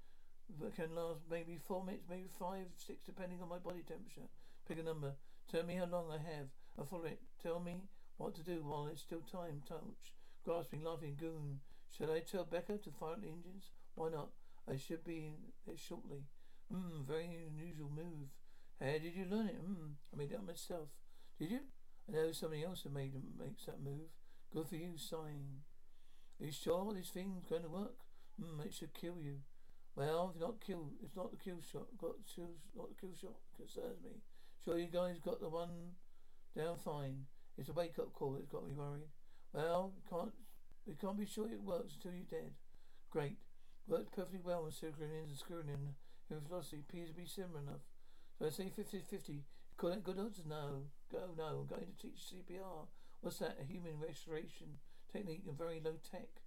can 0.76 0.96
last 0.96 1.22
maybe 1.30 1.58
four 1.67 1.84
minutes, 1.84 2.06
maybe 2.10 2.30
five, 2.39 2.67
six, 2.78 3.00
depending 3.06 3.41
on 3.41 3.50
my 3.50 3.58
body 3.58 3.84
temperature. 3.88 4.30
Pick 4.67 4.80
a 4.80 4.84
number. 4.84 5.13
Tell 5.52 5.63
me 5.63 5.76
how 5.76 5.86
long 5.86 6.12
I 6.12 6.17
have. 6.17 6.48
I 6.80 6.86
follow 6.86 7.06
it. 7.06 7.20
Tell 7.41 7.60
me 7.60 7.84
what 8.17 8.36
to 8.36 8.43
do 8.43 8.63
while 8.63 8.86
there's 8.86 9.02
still 9.02 9.22
time. 9.22 9.62
Touch. 9.67 10.13
Grasping, 10.46 10.84
laughing 10.84 11.17
goon. 11.20 11.60
Should 11.96 12.10
I 12.10 12.20
tell 12.20 12.46
Becca 12.46 12.78
to 12.78 12.91
fire 12.91 13.15
the 13.20 13.28
engines? 13.28 13.72
Why 13.96 14.10
not? 14.10 14.30
I 14.70 14.76
should 14.76 15.04
be 15.04 15.34
there 15.66 15.78
shortly. 15.78 16.24
Hmm, 16.72 17.04
very 17.08 17.48
unusual 17.48 17.90
move. 17.90 18.28
How 18.82 19.00
did 19.00 19.16
you 19.16 19.26
learn 19.30 19.48
it? 19.48 19.56
Hmm, 19.56 19.96
I 20.14 20.18
made 20.18 20.32
it 20.32 20.38
up 20.38 20.46
myself. 20.46 20.90
Did 21.40 21.52
you? 21.52 21.60
I 22.08 22.12
know 22.12 22.32
somebody 22.32 22.64
else 22.64 22.82
who 22.82 22.90
made 22.90 23.14
makes 23.40 23.66
that 23.66 23.82
move. 23.82 24.12
Good 24.54 24.68
for 24.68 24.76
you, 24.76 24.98
sighing. 24.98 25.64
Are 26.40 26.46
you 26.46 26.52
sure 26.52 26.94
this 26.94 27.10
thing's 27.10 27.46
going 27.46 27.64
to 27.64 27.70
work? 27.70 27.96
Hmm, 28.40 28.62
it 28.62 28.74
should 28.74 28.94
kill 28.94 29.16
you. 29.20 29.38
Well, 29.96 30.32
if 30.36 30.40
not 30.40 30.62
kill, 30.62 30.92
it's 31.04 31.16
not 31.16 31.32
the 31.32 31.38
kill 31.38 31.60
shot. 31.62 31.88
Got 31.98 32.16
not 32.76 32.90
the 32.90 32.96
kill 33.02 33.16
shot 33.20 33.36
concerns 33.56 34.04
me. 34.04 34.22
Sure, 34.64 34.78
you 34.78 34.88
guys 34.88 35.18
got 35.24 35.40
the 35.40 35.50
one 35.50 35.96
down 36.56 36.78
fine. 36.78 37.26
It's 37.58 37.70
a 37.70 37.74
wake 37.74 37.98
up 37.98 38.14
call 38.14 38.34
that's 38.34 38.48
got 38.48 38.68
me 38.68 38.74
worried. 38.74 39.10
Well, 39.54 39.94
can't 40.10 40.34
we 40.86 40.94
can't 40.96 41.18
be 41.18 41.26
sure 41.26 41.48
it 41.52 41.64
works 41.64 41.96
until 41.96 42.14
you're 42.14 42.42
dead. 42.42 42.52
Great. 43.10 43.38
Works 43.88 44.10
perfectly 44.13 44.39
well 44.43 44.69
screwing 44.69 44.95
in 45.00 45.30
and 45.30 45.38
screwing 45.38 45.69
in. 45.69 45.95
Your 46.30 46.39
velocity 46.39 46.84
appears 46.84 47.10
to 47.10 47.15
be 47.15 47.26
similar 47.26 47.62
enough. 47.62 47.88
So 48.38 48.45
I 48.45 48.50
say 48.50 48.69
50-50. 48.69 49.43
Call 49.78 49.91
that 49.91 50.04
good 50.04 50.19
odds? 50.19 50.43
No. 50.47 50.91
Go, 51.10 51.32
no. 51.38 51.63
I'm 51.63 51.67
going 51.67 51.88
to 51.88 52.02
teach 52.02 52.28
CPR. 52.28 52.88
What's 53.21 53.39
that? 53.39 53.58
A 53.62 53.65
human 53.65 54.00
restoration 54.00 54.84
technique 55.12 55.43
and 55.47 55.58
very 55.58 55.80
low 55.80 55.95
tech. 56.04 56.43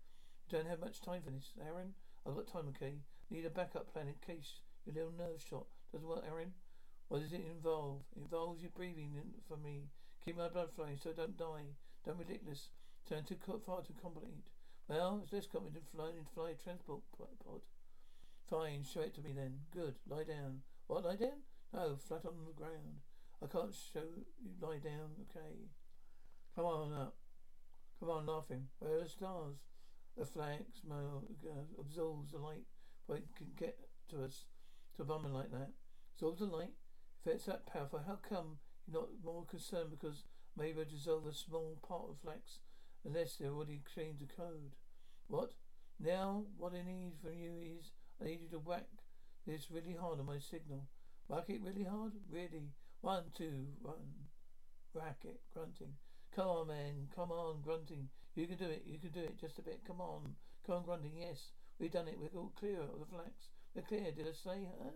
You 0.46 0.58
don't 0.58 0.68
have 0.68 0.80
much 0.80 1.00
time 1.00 1.22
for 1.24 1.30
this, 1.30 1.52
Aeryn. 1.58 1.92
I've 2.26 2.36
got 2.36 2.52
time, 2.52 2.68
okay? 2.76 2.96
Need 3.30 3.46
a 3.46 3.50
backup 3.50 3.90
plan 3.90 4.08
in 4.08 4.14
case 4.20 4.60
your 4.84 4.94
little 4.94 5.12
nerve 5.16 5.40
shot 5.40 5.66
doesn't 5.92 6.08
work, 6.08 6.24
Aeryn. 6.26 6.52
What 7.08 7.22
does 7.22 7.32
it 7.32 7.46
involve? 7.50 8.02
It 8.14 8.22
involves 8.22 8.62
you 8.62 8.68
breathing 8.68 9.12
in 9.16 9.40
for 9.48 9.56
me. 9.56 9.88
Keep 10.24 10.36
my 10.36 10.48
blood 10.48 10.68
flowing 10.76 10.98
so 11.02 11.10
I 11.10 11.14
don't 11.14 11.38
die. 11.38 11.74
Don't 12.04 12.18
ridiculous. 12.18 12.68
Turn 13.08 13.24
too 13.24 13.36
far 13.64 13.82
too 13.82 13.94
complicated. 14.00 14.44
Well, 14.90 15.20
it's 15.22 15.32
less 15.32 15.46
than 15.46 15.62
flying 15.94 16.16
in 16.16 16.24
fly 16.34 16.54
transport 16.64 17.02
pod. 17.16 17.60
Fine, 18.48 18.82
show 18.82 19.02
it 19.02 19.14
to 19.14 19.20
me 19.20 19.30
then. 19.32 19.60
Good. 19.72 19.94
Lie 20.08 20.24
down. 20.24 20.62
What, 20.88 21.04
lie 21.04 21.14
down? 21.14 21.46
No, 21.72 21.94
flat 21.94 22.26
on 22.26 22.44
the 22.44 22.52
ground. 22.52 22.98
I 23.40 23.46
can't 23.46 23.72
show 23.72 24.02
you 24.42 24.50
lie 24.60 24.78
down, 24.78 25.14
okay. 25.30 25.70
Come 26.56 26.64
on 26.64 26.92
up. 26.92 27.14
Come 28.00 28.10
on, 28.10 28.26
laughing. 28.26 28.66
Where 28.80 28.96
are 28.96 29.04
the 29.04 29.08
stars? 29.08 29.58
The 30.18 30.26
flag 30.26 30.64
smell 30.72 31.22
uh, 31.48 31.80
absorbs 31.80 32.32
the 32.32 32.38
light 32.38 32.66
but 33.06 33.18
it 33.18 33.36
can 33.36 33.46
get 33.56 33.78
to 34.08 34.24
us 34.24 34.46
to 34.96 35.02
a 35.02 35.04
bummer 35.04 35.28
like 35.28 35.52
that. 35.52 35.70
Absorbs 36.16 36.40
the 36.40 36.46
light? 36.46 36.74
If 37.24 37.32
it's 37.32 37.46
that 37.46 37.64
powerful, 37.64 38.02
how 38.04 38.18
come 38.28 38.58
you're 38.88 39.02
not 39.02 39.10
more 39.24 39.44
concerned 39.44 39.90
because 39.90 40.24
maybe 40.56 40.80
I 40.80 40.84
dissolve 40.84 41.28
a 41.28 41.32
small 41.32 41.78
part 41.86 42.10
of 42.10 42.18
flax 42.18 42.58
unless 43.04 43.36
they 43.36 43.46
already 43.46 43.82
changed 43.94 44.20
the 44.20 44.26
code? 44.26 44.76
What? 45.28 45.52
Now 45.98 46.44
what 46.56 46.72
I 46.74 46.82
need 46.82 47.12
from 47.22 47.34
you 47.34 47.52
is 47.78 47.92
I 48.20 48.24
need 48.26 48.40
you 48.42 48.48
to 48.50 48.58
whack 48.58 48.88
this 49.46 49.70
really 49.70 49.96
hard 49.98 50.18
on 50.18 50.26
my 50.26 50.38
signal. 50.38 50.86
Whack 51.28 51.44
it 51.48 51.62
really 51.62 51.84
hard? 51.84 52.12
Really? 52.30 52.72
One, 53.00 53.24
two, 53.36 53.66
one. 53.80 54.28
Whack 54.92 55.18
it, 55.24 55.40
grunting. 55.54 55.94
Come 56.34 56.48
on, 56.48 56.68
man. 56.68 57.08
Come 57.14 57.30
on, 57.30 57.60
grunting. 57.62 58.08
You 58.34 58.46
can 58.46 58.56
do 58.56 58.66
it. 58.66 58.82
You 58.86 58.98
can 58.98 59.10
do 59.10 59.20
it. 59.20 59.38
Just 59.40 59.58
a 59.58 59.62
bit. 59.62 59.80
Come 59.86 60.00
on. 60.00 60.34
Come 60.66 60.76
on, 60.76 60.84
grunting. 60.84 61.16
Yes. 61.16 61.52
We've 61.78 61.90
done 61.90 62.08
it. 62.08 62.18
We're 62.18 62.38
all 62.38 62.52
clear 62.58 62.80
of 62.80 62.98
the 62.98 63.06
flax. 63.06 63.48
We're 63.74 63.82
clear. 63.82 64.12
Did 64.12 64.26
I 64.26 64.32
say, 64.32 64.68
huh? 64.82 64.90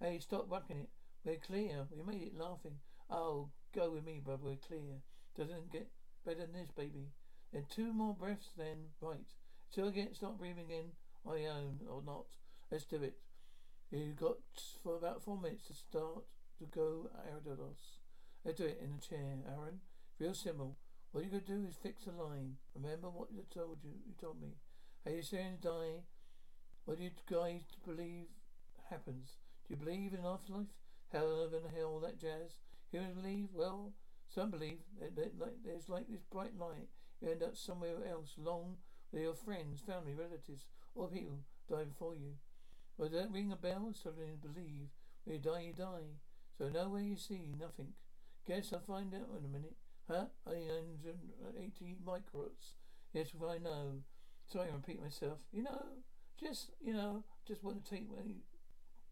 Hey, 0.00 0.18
stop 0.18 0.48
whacking 0.48 0.78
it. 0.78 0.88
We're 1.24 1.36
clear. 1.36 1.86
We 1.90 2.02
made 2.02 2.22
it 2.22 2.38
laughing. 2.38 2.78
Oh, 3.10 3.50
go 3.74 3.90
with 3.90 4.04
me, 4.04 4.20
brother. 4.24 4.44
We're 4.44 4.56
clear. 4.56 5.00
Doesn't 5.36 5.72
get 5.72 5.88
better 6.24 6.40
than 6.40 6.52
this, 6.52 6.70
baby. 6.76 7.10
Then 7.56 7.64
two 7.70 7.90
more 7.90 8.12
breaths, 8.12 8.50
then. 8.58 8.92
Right. 9.00 9.32
So 9.70 9.86
again, 9.86 10.12
start 10.12 10.36
breathing 10.36 10.68
in 10.68 10.92
your 11.24 11.52
own 11.52 11.80
or 11.88 12.02
not. 12.04 12.26
Let's 12.70 12.84
do 12.84 13.02
it. 13.02 13.16
You've 13.90 14.20
got 14.20 14.36
for 14.82 14.94
about 14.94 15.22
four 15.22 15.40
minutes 15.40 15.68
to 15.68 15.72
start 15.72 16.24
to 16.58 16.66
go 16.66 17.08
Aerodos. 17.16 18.02
Let's 18.44 18.58
do 18.58 18.66
it 18.66 18.78
in 18.84 18.98
a 18.98 19.00
chair, 19.00 19.38
Aeryn. 19.48 19.78
Real 20.18 20.34
simple. 20.34 20.76
What 21.12 21.24
you 21.24 21.30
gotta 21.30 21.46
do 21.46 21.64
is 21.66 21.76
fix 21.82 22.06
a 22.06 22.10
line. 22.10 22.56
Remember 22.74 23.08
what 23.08 23.28
I 23.32 23.40
told 23.54 23.78
you. 23.82 23.92
You 24.06 24.12
told 24.20 24.38
me. 24.38 24.48
Are 25.06 25.12
you 25.12 25.22
saying 25.22 25.60
die? 25.62 26.02
What 26.84 26.98
do 26.98 27.04
you 27.04 27.10
guys 27.26 27.62
believe 27.86 28.26
happens? 28.90 29.38
Do 29.66 29.72
you 29.72 29.82
believe 29.82 30.12
in 30.12 30.26
afterlife? 30.26 30.74
Hell 31.10 31.50
and 31.54 31.74
hell, 31.74 31.86
all 31.86 32.00
that 32.00 32.20
jazz? 32.20 32.58
Humans 32.92 33.14
believe? 33.14 33.48
Well, 33.54 33.94
some 34.28 34.50
believe 34.50 34.80
that 35.00 35.16
there's 35.64 35.88
like 35.88 36.06
this 36.10 36.20
bright 36.30 36.58
light. 36.58 36.88
You 37.20 37.30
end 37.30 37.42
up 37.42 37.56
somewhere 37.56 37.96
else, 38.08 38.34
long 38.36 38.76
with 39.12 39.22
your 39.22 39.34
friends, 39.34 39.80
family, 39.80 40.14
relatives, 40.14 40.66
or 40.94 41.08
people 41.08 41.40
die 41.68 41.84
before 41.84 42.14
you. 42.14 42.34
Does 42.98 43.12
that 43.12 43.30
ring 43.30 43.52
a 43.52 43.56
bell? 43.56 43.92
Suddenly 43.92 44.36
believe. 44.40 44.88
When 45.24 45.36
you 45.36 45.42
die, 45.42 45.60
you 45.60 45.72
die. 45.72 46.20
So 46.56 46.68
nowhere 46.68 47.02
you 47.02 47.16
see, 47.16 47.54
nothing. 47.58 47.92
Guess 48.46 48.72
I'll 48.72 48.80
find 48.80 49.12
out 49.14 49.28
in 49.38 49.44
a 49.44 49.48
minute. 49.48 49.76
Huh? 50.08 50.26
880 50.48 51.96
microts. 52.06 52.74
Yes, 53.12 53.28
if 53.34 53.42
I 53.42 53.58
know. 53.58 54.02
Sorry, 54.46 54.68
I 54.70 54.74
repeat 54.74 55.02
myself. 55.02 55.38
You 55.52 55.64
know, 55.64 55.82
just, 56.40 56.70
you 56.80 56.94
know, 56.94 57.24
just 57.46 57.64
want 57.64 57.84
to 57.84 57.90
take, 57.90 58.08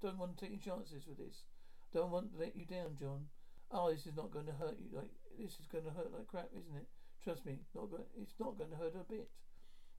don't 0.00 0.18
want 0.18 0.36
to 0.36 0.44
take 0.44 0.52
any 0.52 0.60
chances 0.60 1.06
with 1.06 1.18
this. 1.18 1.44
Don't 1.92 2.10
want 2.10 2.32
to 2.32 2.38
let 2.38 2.56
you 2.56 2.64
down, 2.64 2.96
John. 2.98 3.26
Oh, 3.70 3.90
this 3.90 4.06
is 4.06 4.16
not 4.16 4.30
going 4.30 4.46
to 4.46 4.52
hurt 4.52 4.78
you. 4.78 4.96
Like, 4.96 5.10
this 5.38 5.52
is 5.58 5.66
going 5.70 5.84
to 5.84 5.90
hurt 5.90 6.12
like 6.12 6.28
crap, 6.28 6.48
isn't 6.52 6.76
it? 6.76 6.86
Trust 7.24 7.46
me, 7.46 7.60
not 7.74 7.90
going, 7.90 8.04
it's 8.20 8.34
not 8.38 8.58
going 8.58 8.70
to 8.70 8.76
hurt 8.76 8.94
a 9.00 9.10
bit. 9.10 9.28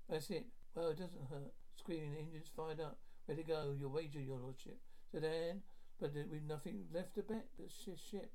That's 0.07 0.29
it. 0.29 0.45
Well, 0.75 0.89
it 0.89 0.99
doesn't 0.99 1.29
hurt. 1.29 1.53
Screaming 1.75 2.15
engines 2.19 2.51
fired 2.55 2.79
up. 2.79 2.99
Ready 3.27 3.41
to 3.41 3.47
go. 3.47 3.75
Your 3.77 3.89
wager, 3.89 4.19
your 4.19 4.38
lordship. 4.38 4.77
Said 5.11 5.23
Anne, 5.23 5.61
but 5.99 6.13
with 6.13 6.43
nothing 6.47 6.85
left 6.93 7.15
to 7.15 7.23
bet. 7.23 7.47
That's 7.57 7.73
ship. 7.73 8.31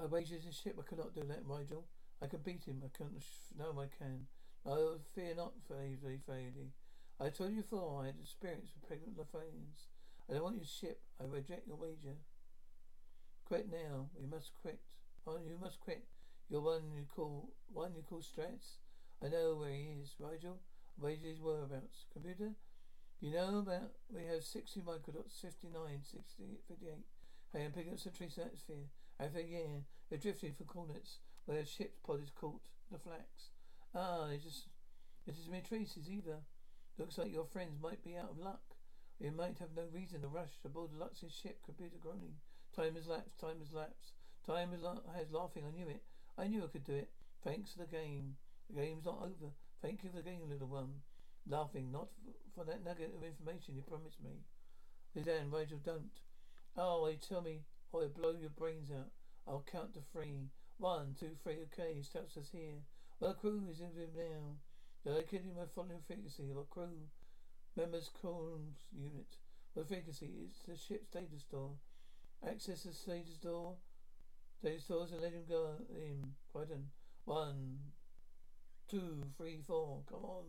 I 0.00 0.06
wages 0.06 0.44
his 0.44 0.54
ship. 0.54 0.78
I 0.78 0.88
cannot 0.88 1.14
do 1.14 1.22
that, 1.26 1.48
Rygel. 1.48 1.84
I 2.22 2.26
can 2.26 2.40
beat 2.44 2.64
him. 2.64 2.82
I 2.84 2.96
can. 2.96 3.10
No, 3.58 3.80
I 3.80 3.86
can. 3.98 4.26
No, 4.64 4.98
fear 5.14 5.34
not, 5.34 5.54
Fady, 5.70 6.20
Fady. 6.28 6.70
I 7.18 7.30
told 7.30 7.52
you 7.52 7.62
before 7.62 8.02
I 8.02 8.06
had 8.06 8.16
experience 8.20 8.70
with 8.74 8.86
pregnant 8.86 9.16
Lafayans. 9.16 9.88
I 10.28 10.34
don't 10.34 10.42
want 10.42 10.56
your 10.56 10.66
ship. 10.66 11.00
I 11.20 11.24
reject 11.24 11.66
your 11.66 11.76
wager. 11.76 12.18
Quit 13.46 13.70
now. 13.70 14.10
You 14.20 14.28
must 14.28 14.52
quit. 14.60 14.80
Oh, 15.26 15.38
you 15.44 15.56
must 15.60 15.80
quit. 15.80 16.04
You're 16.48 16.60
one 16.60 16.92
you 16.94 17.04
call 17.14 17.50
one 17.72 17.94
you 17.96 18.02
call 18.02 18.20
Strats. 18.20 18.78
I 19.22 19.28
know 19.28 19.56
where 19.56 19.70
he 19.70 19.98
is, 20.02 20.14
Rygel. 20.20 20.58
Wager 20.98 21.28
his 21.28 21.40
whereabouts. 21.40 22.06
Computer, 22.12 22.52
you 23.20 23.32
know 23.32 23.58
about 23.58 23.92
we 24.08 24.24
have 24.24 24.44
sixty 24.44 24.80
microts, 24.80 25.40
59, 25.40 25.72
60, 26.02 26.44
58. 26.68 26.92
Hey, 27.52 27.64
I'm 27.64 27.72
picking 27.72 27.92
up 27.92 27.98
some 27.98 28.12
trace 28.12 28.38
atmosphere. 28.38 28.88
I 29.18 29.26
think 29.26 29.48
yeah, 29.50 29.82
they're 30.08 30.18
drifting 30.18 30.54
for 30.56 30.64
coordinates 30.64 31.18
where 31.44 31.58
the 31.58 31.66
ship's 31.66 31.98
pod 32.04 32.22
is 32.22 32.30
caught. 32.30 32.62
The 32.90 32.98
flax. 32.98 33.50
Ah, 33.94 34.28
it 34.28 34.42
just 34.42 34.68
it 35.26 35.34
isn't 35.38 35.50
mere 35.50 35.62
traces 35.66 36.08
either. 36.08 36.38
Looks 36.98 37.18
like 37.18 37.32
your 37.32 37.44
friends 37.46 37.80
might 37.82 38.04
be 38.04 38.16
out 38.16 38.30
of 38.30 38.38
luck. 38.38 38.62
We 39.18 39.30
might 39.30 39.58
have 39.58 39.74
no 39.74 39.84
reason 39.92 40.20
to 40.22 40.28
rush 40.28 40.60
aboard 40.64 40.90
Lux's 40.92 41.32
ship, 41.32 41.60
computer 41.64 41.96
groaning. 42.00 42.36
Time 42.74 42.94
has 42.94 43.06
lapsed, 43.06 43.38
time 43.40 43.58
has 43.60 43.72
lapsed. 43.72 44.12
Time 44.46 44.70
has, 44.70 44.82
la- 44.82 45.00
has 45.16 45.32
laughing, 45.32 45.64
I 45.66 45.74
knew 45.74 45.88
it. 45.88 46.02
I 46.38 46.46
knew 46.46 46.64
I 46.64 46.68
could 46.68 46.84
do 46.84 46.94
it. 46.94 47.08
Thanks 47.42 47.72
for 47.72 47.80
the 47.80 47.86
game. 47.86 48.36
The 48.68 48.80
game's 48.80 49.04
not 49.04 49.22
over. 49.22 49.52
Thank 49.80 50.02
you 50.02 50.10
for 50.10 50.16
the 50.16 50.22
game, 50.22 50.50
little 50.50 50.68
one. 50.68 51.02
Laughing, 51.48 51.92
not 51.92 52.08
for 52.54 52.64
that 52.64 52.84
nugget 52.84 53.14
of 53.16 53.22
information 53.22 53.76
you 53.76 53.82
promised 53.82 54.22
me. 54.22 54.42
Lieutenant 55.14 55.52
Rachel, 55.52 55.78
don't. 55.84 56.20
Oh, 56.76 57.06
I 57.06 57.14
tell 57.14 57.40
me, 57.40 57.62
oh, 57.94 57.98
or 57.98 58.04
I 58.04 58.08
blow 58.08 58.34
your 58.38 58.50
brains 58.50 58.90
out. 58.90 59.10
I'll 59.46 59.64
count 59.70 59.94
to 59.94 60.00
three. 60.12 60.50
One, 60.78 61.14
two, 61.18 61.30
three, 61.42 61.58
okay, 61.72 62.02
stops 62.02 62.36
us 62.36 62.50
here. 62.52 62.82
Well, 63.18 63.30
the 63.30 63.38
crew 63.38 63.62
is 63.70 63.80
in 63.80 63.86
him 63.86 64.10
now. 64.14 64.56
Did 65.04 65.18
I 65.18 65.22
kill 65.22 65.40
you 65.40 65.54
my 65.56 65.64
following 65.74 66.02
frequency? 66.06 66.50
What 66.52 66.68
crew? 66.68 67.08
Members 67.76 68.10
Cools 68.20 68.84
Unit. 68.92 69.36
What 69.72 69.88
frequency? 69.88 70.30
It's 70.44 70.60
the 70.66 70.76
ship's 70.76 71.08
data 71.08 71.38
store. 71.38 71.70
Access 72.46 72.82
the 72.82 72.92
status 72.92 73.36
door. 73.36 73.76
Data 74.62 74.80
stores 74.80 75.12
and 75.12 75.20
let 75.20 75.32
him 75.32 75.44
go 75.48 75.70
in. 75.90 76.32
Crichton. 76.52 76.86
One, 77.24 77.78
two, 78.88 79.22
three, 79.36 79.60
four. 79.66 80.02
Come 80.08 80.24
on. 80.24 80.44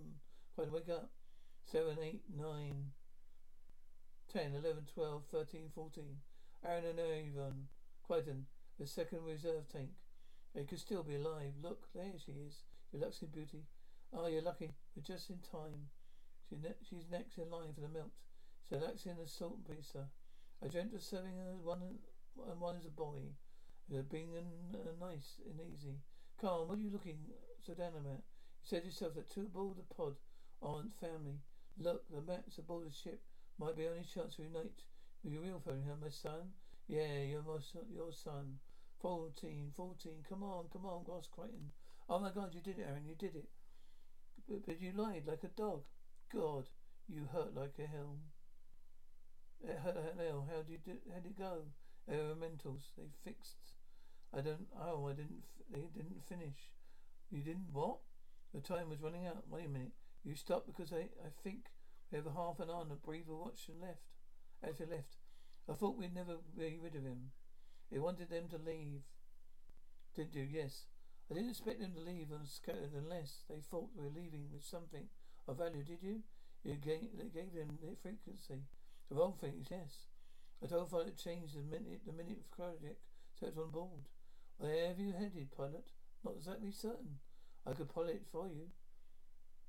Crichton, 0.56 0.74
wake 0.74 0.90
up. 0.90 1.12
Seven, 1.66 1.98
eight, 2.02 2.22
nine, 2.36 2.92
ten, 4.32 4.54
eleven, 4.54 4.86
twelve, 4.94 5.24
thirteen, 5.32 5.70
fourteen. 5.74 6.18
Aeryn 6.66 6.90
and 6.90 7.00
Avon. 7.00 7.68
Crichton. 8.06 8.46
The 8.80 8.88
second 8.88 9.24
reserve 9.26 9.68
tank. 9.72 9.90
They 10.56 10.64
could 10.64 10.80
still 10.80 11.04
be 11.04 11.16
alive. 11.16 11.54
Look, 11.62 11.88
there 11.94 12.14
she 12.24 12.32
is. 12.32 12.64
Your 12.92 13.02
lucky 13.04 13.26
beauty. 13.26 13.64
Oh, 14.14 14.28
you're 14.28 14.42
lucky. 14.42 14.72
We're 14.96 15.04
just 15.04 15.30
in 15.30 15.38
time. 15.40 15.90
She 16.48 16.56
ne- 16.56 16.82
she's 16.90 17.10
next 17.12 17.38
in 17.38 17.50
line 17.50 17.74
for 17.74 17.82
the 17.82 17.90
melt. 17.90 18.12
So 18.70 18.80
that's 18.80 19.06
in 19.06 19.18
the 19.18 19.28
salt 19.28 19.68
pizza. 19.68 20.08
I 20.64 20.68
dreamt 20.68 20.94
of 20.94 21.04
serving 21.04 21.36
her 21.36 21.56
one 21.62 21.82
and 22.50 22.60
one 22.60 22.78
as 22.78 22.86
a 22.86 22.90
boy. 22.90 23.20
Uh, 23.92 23.98
Had 23.98 24.10
been 24.10 24.30
an, 24.36 24.76
a 24.76 25.06
nice 25.06 25.40
and 25.46 25.60
easy. 25.74 25.96
Carl, 26.40 26.68
what 26.68 26.78
are 26.78 26.82
you 26.82 26.92
looking 26.92 27.18
so 27.66 27.74
down 27.74 27.94
about? 27.98 28.24
You 28.62 28.64
said 28.64 28.86
yourself 28.86 29.16
that 29.16 29.30
two 29.30 29.42
aboard 29.42 29.78
the 29.78 29.96
pod 29.96 30.16
aren't 30.62 30.96
family. 30.96 31.40
Look, 31.80 32.04
the 32.10 32.22
maps 32.22 32.58
aboard 32.58 32.86
the 32.86 32.92
ship 32.92 33.22
might 33.60 33.78
be 33.78 33.88
only 33.88 34.04
chance 34.04 34.36
to 34.36 34.44
unite 34.44 34.84
with 35.24 35.34
your 35.34 35.44
real 35.44 35.62
family, 35.64 35.84
huh, 35.88 35.96
my 36.02 36.10
son? 36.10 36.52
Yeah, 36.88 37.22
you're 37.24 37.42
my 37.42 37.60
son, 37.60 37.84
your 37.94 38.12
son. 38.12 38.60
Fourteen, 39.00 39.72
fourteen. 39.76 40.26
Come 40.28 40.44
on, 40.44 40.66
come 40.72 40.86
on, 40.86 41.04
Ross 41.08 41.28
Crichton. 41.32 41.72
Oh 42.10 42.20
my 42.20 42.32
God, 42.32 42.54
you 42.54 42.62
did 42.62 42.80
it, 42.80 42.88
Aeryn. 42.88 43.08
You 43.08 43.16
did 43.16 43.36
it. 43.36 43.50
But, 44.48 44.66
but 44.66 44.82
you 44.82 44.92
lied 44.96 45.24
like 45.28 45.44
a 45.44 45.50
dog. 45.50 45.84
God, 46.34 46.68
you 47.08 47.28
hurt 47.32 47.56
like 47.56 47.76
a 47.80 47.88
hell. 47.88 48.18
It 49.64 49.78
hurt 49.84 49.96
like 49.96 50.18
hell. 50.18 50.48
How 50.50 50.62
did 50.62 50.70
you 50.70 50.78
do, 50.84 50.92
how 51.14 51.20
did 51.20 51.32
it 51.32 51.38
go? 51.38 51.62
They. 52.08 52.18
They 52.18 53.10
fixed. 53.24 53.77
I 54.36 54.42
don't. 54.42 54.68
Oh, 54.80 55.08
I 55.08 55.14
didn't. 55.14 55.44
They 55.72 55.82
didn't 55.96 56.28
finish. 56.28 56.72
You 57.30 57.42
didn't 57.42 57.74
what? 57.74 57.98
The 58.54 58.62
time 58.62 58.90
was 58.90 59.02
running 59.02 59.26
out. 59.26 59.44
Wait 59.50 59.66
a 59.66 59.70
minute. 59.70 59.92
You 60.24 60.36
stopped 60.36 60.68
because 60.68 60.92
I. 60.94 61.10
I 61.24 61.32
think 61.44 61.72
we 62.12 62.18
have 62.18 62.28
a 62.28 62.34
half 62.34 62.60
an 62.60 62.70
hour 62.70 62.82
and 62.82 62.92
a 62.92 62.96
breather 62.96 63.36
watch 63.36 63.68
and 63.68 63.82
left. 63.82 64.08
After 64.64 64.86
left. 64.86 65.18
I 65.70 65.74
thought 65.74 65.98
we'd 65.98 66.16
never 66.16 66.38
be 66.58 66.80
rid 66.82 66.96
of 66.96 67.04
him. 67.04 67.32
They 67.92 68.00
wanted 68.00 68.30
them 68.30 68.48
to 68.50 68.58
leave. 68.58 69.04
Did 70.16 70.34
you? 70.34 70.48
Yes. 70.50 70.86
I 71.30 71.34
didn't 71.34 71.50
expect 71.50 71.82
them 71.82 71.94
to 71.94 72.00
leave 72.00 72.28
unless 72.32 73.44
they 73.50 73.60
thought 73.60 73.90
we 73.96 74.04
were 74.04 74.16
leaving 74.16 74.48
with 74.52 74.64
something 74.64 75.08
of 75.48 75.58
value, 75.58 75.84
did 75.84 76.02
you? 76.02 76.24
You 76.64 76.76
gave, 76.76 77.12
they 77.18 77.28
gave 77.28 77.54
them 77.54 77.78
the 77.82 77.96
frequency. 78.02 78.64
The 79.10 79.16
wrong 79.16 79.36
things, 79.40 79.68
yes. 79.70 80.08
I 80.64 80.68
told 80.68 80.90
pilot 80.90 81.18
changed 81.18 81.56
the 81.56 81.64
minute 81.64 82.02
the 82.06 82.14
minute 82.14 82.44
so 83.40 83.48
it's 83.48 83.58
on 83.58 83.70
board. 83.70 84.10
Where 84.58 84.88
have 84.88 85.00
you 85.00 85.14
headed, 85.14 85.52
pilot? 85.56 85.92
Not 86.24 86.36
exactly 86.38 86.72
certain. 86.72 87.20
I 87.66 87.74
could 87.74 87.94
pilot 87.94 88.16
it 88.16 88.28
for 88.32 88.48
you. 88.48 88.70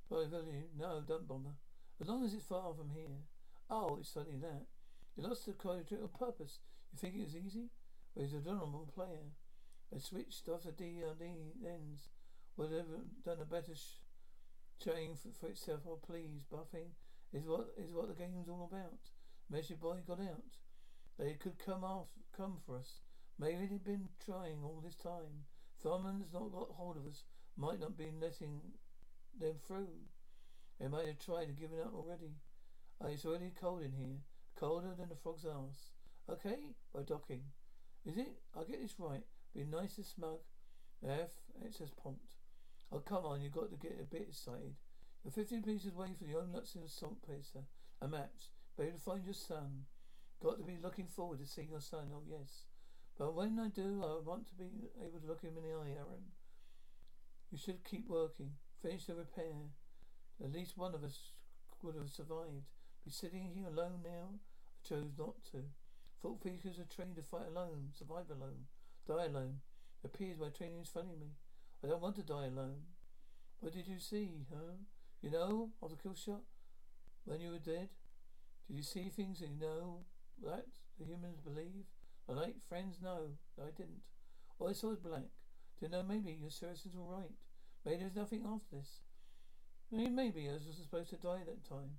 For 0.07 0.23
you? 0.23 0.63
No, 0.77 1.01
don't 1.07 1.27
bother. 1.27 1.55
As 2.01 2.07
long 2.07 2.23
as 2.23 2.33
it's 2.33 2.45
far 2.45 2.73
from 2.73 2.89
here. 2.89 3.25
Oh, 3.69 3.97
it's 3.99 4.17
only 4.17 4.37
that. 4.37 4.65
You 5.15 5.27
lost 5.27 5.45
the 5.45 5.53
on 5.53 6.07
purpose. 6.17 6.59
You 6.91 6.97
think 6.97 7.15
it 7.15 7.25
was 7.25 7.35
easy? 7.35 7.69
Well, 8.15 8.25
he's 8.25 8.33
a 8.33 8.49
honourable 8.49 8.89
player. 8.93 9.35
I 9.93 9.99
switched 9.99 10.47
off 10.49 10.63
the 10.63 10.71
DRD 10.71 11.61
lens. 11.61 12.09
Would 12.57 12.71
have 12.71 12.87
done 13.23 13.37
a 13.41 13.45
better 13.45 13.75
sh- 13.75 14.01
for, 15.15 15.29
for 15.39 15.47
itself. 15.47 15.81
Oh, 15.87 15.99
please, 16.05 16.43
buffing 16.51 16.91
is 17.31 17.45
what 17.45 17.73
is 17.77 17.93
what 17.93 18.07
the 18.07 18.15
game's 18.15 18.49
all 18.49 18.69
about. 18.71 19.11
Measured 19.49 19.79
boy 19.79 19.97
got 20.07 20.19
out. 20.19 20.57
They 21.17 21.33
could 21.33 21.59
come 21.63 21.83
off, 21.83 22.09
come 22.35 22.57
for 22.65 22.77
us. 22.77 23.01
Maybe 23.39 23.67
they've 23.67 23.83
been 23.83 24.09
trying 24.25 24.63
all 24.63 24.81
this 24.83 24.95
time. 24.95 25.47
Thurman's 25.81 26.33
not 26.33 26.51
got 26.51 26.75
hold 26.75 26.97
of 26.97 27.07
us. 27.07 27.23
Might 27.55 27.79
not 27.79 27.97
be 27.97 28.11
letting 28.21 28.59
them 29.39 29.55
through. 29.65 29.87
They 30.79 30.87
might 30.87 31.07
have 31.07 31.19
tried 31.19 31.47
and 31.47 31.57
given 31.57 31.79
up 31.79 31.93
already. 31.93 32.35
Oh, 33.01 33.07
it's 33.07 33.25
already 33.25 33.53
cold 33.59 33.81
in 33.81 33.93
here. 33.93 34.19
Colder 34.59 34.93
than 34.97 35.11
a 35.11 35.15
frog's 35.15 35.45
ass. 35.45 35.91
Okay, 36.29 36.75
by 36.93 37.01
docking. 37.03 37.43
Is 38.05 38.17
it? 38.17 38.27
I'll 38.55 38.65
get 38.65 38.81
this 38.81 38.95
right. 38.99 39.23
Be 39.55 39.63
nice 39.63 39.97
and 39.97 40.05
smug. 40.05 40.39
F, 41.07 41.31
it 41.63 41.73
says 41.73 41.91
pumped. 41.91 42.35
Oh, 42.91 42.99
come 42.99 43.25
on, 43.25 43.41
you've 43.41 43.53
got 43.53 43.69
to 43.69 43.77
get 43.77 43.99
a 44.01 44.03
bit 44.03 44.27
excited. 44.27 44.75
You're 45.23 45.31
15 45.31 45.63
pieces 45.63 45.93
away 45.95 46.09
from 46.17 46.29
your 46.29 46.41
own 46.41 46.49
Luxan 46.53 46.83
assault 46.85 47.25
pacer. 47.25 47.63
A 48.01 48.07
maps. 48.07 48.49
Better 48.77 48.97
find 49.03 49.23
your 49.23 49.33
son. 49.33 49.85
Got 50.41 50.57
to 50.57 50.63
be 50.63 50.77
looking 50.81 51.07
forward 51.07 51.39
to 51.39 51.45
seeing 51.45 51.69
your 51.69 51.81
son, 51.81 52.07
oh 52.13 52.23
yes. 52.29 52.68
But 53.19 53.35
when 53.35 53.59
I 53.59 53.67
do, 53.67 54.01
I 54.01 54.25
want 54.25 54.47
to 54.47 54.55
be 54.55 54.71
able 55.03 55.19
to 55.19 55.27
look 55.27 55.41
him 55.41 55.57
in 55.57 55.63
the 55.63 55.75
eye, 55.75 55.99
Aeryn. 55.99 56.31
You 57.51 57.57
should 57.57 57.83
keep 57.83 58.07
working. 58.07 58.51
Finish 58.81 59.05
the 59.05 59.15
repair. 59.15 59.75
At 60.41 60.53
least 60.53 60.77
one 60.77 60.95
of 60.95 61.03
us 61.03 61.33
would 61.83 61.95
have 61.95 62.09
survived. 62.09 62.71
Be 63.03 63.11
sitting 63.11 63.51
here 63.53 63.67
alone 63.67 63.99
now? 64.05 64.39
I 64.39 64.87
chose 64.87 65.11
not 65.17 65.35
to. 65.51 65.63
Thought 66.21 66.43
Seekers 66.43 66.79
are 66.79 66.95
trained 66.95 67.17
to 67.17 67.21
fight 67.21 67.47
alone, 67.47 67.89
survive 67.97 68.29
alone, 68.29 68.67
die 69.05 69.25
alone. 69.25 69.59
It 70.01 70.07
appears 70.07 70.39
my 70.39 70.47
training 70.49 70.81
is 70.81 70.89
failing 70.89 71.19
me. 71.19 71.31
I 71.83 71.87
don't 71.87 72.01
want 72.01 72.15
to 72.15 72.23
die 72.23 72.45
alone. 72.45 72.83
What 73.59 73.73
did 73.73 73.87
you 73.87 73.99
see, 73.99 74.45
huh? 74.49 74.79
You 75.21 75.31
know 75.31 75.71
of 75.81 75.89
the 75.89 75.97
kill 75.97 76.15
shot? 76.15 76.43
When 77.25 77.41
you 77.41 77.51
were 77.51 77.59
dead? 77.59 77.89
Did 78.67 78.77
you 78.77 78.83
see 78.83 79.09
things 79.09 79.39
that 79.39 79.49
you 79.49 79.59
know 79.59 80.05
that 80.43 80.67
the 80.97 81.05
humans 81.05 81.39
believe? 81.43 81.85
The 82.29 82.35
light 82.35 82.55
friends 82.69 83.01
know. 83.01 83.33
that 83.57 83.63
I 83.63 83.71
didn't. 83.75 84.05
All 84.59 84.69
I 84.69 84.73
saw 84.73 84.89
was 84.89 84.99
black. 84.99 85.33
Didn't 85.79 85.93
know 85.93 86.03
maybe 86.03 86.37
your 86.39 86.51
surgeons 86.51 86.93
were 86.95 87.17
right. 87.17 87.33
Maybe 87.83 88.01
there's 88.01 88.15
nothing 88.15 88.45
after 88.45 88.75
this. 88.75 89.01
Maybe, 89.91 90.11
maybe 90.11 90.47
I 90.47 90.53
was 90.53 90.77
supposed 90.79 91.09
to 91.09 91.15
die 91.15 91.41
that 91.47 91.67
time. 91.67 91.97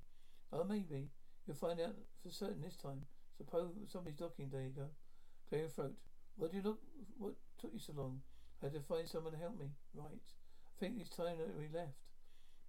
Oh, 0.53 0.63
maybe. 0.63 1.11
You'll 1.47 1.57
find 1.57 1.81
out 1.81 1.97
for 2.23 2.31
certain 2.31 2.63
this 2.63 2.77
time. 2.77 3.07
Suppose 3.39 3.73
somebody's 3.91 4.21
docking. 4.21 4.51
There 4.53 4.63
you 4.63 4.71
go. 4.71 4.87
Clear 5.49 5.63
your 5.63 5.71
throat. 5.71 5.95
What 6.37 6.53
did 6.53 6.59
you 6.59 6.71
look? 6.71 6.79
What 7.19 7.35
took 7.61 7.73
you 7.73 7.81
so 7.81 7.95
long? 7.97 8.21
I 8.63 8.67
had 8.67 8.75
to 8.75 8.81
find 8.81 9.09
someone 9.09 9.33
to 9.33 9.39
help 9.39 9.59
me. 9.59 9.67
Right. 9.95 10.07
I 10.15 10.73
think 10.79 10.95
it's 11.01 11.11
time 11.11 11.39
that 11.39 11.59
we 11.59 11.67
left. 11.77 11.99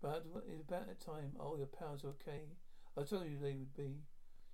But 0.02 0.26
it's 0.50 0.67
about 0.67 0.88
that 0.88 1.00
time. 1.00 1.34
Oh, 1.39 1.58
your 1.58 1.67
powers 1.67 2.04
are 2.06 2.15
okay. 2.17 2.58
I 2.97 3.04
told 3.04 3.30
you 3.30 3.38
they 3.38 3.54
would 3.54 3.76
be. 3.76 4.02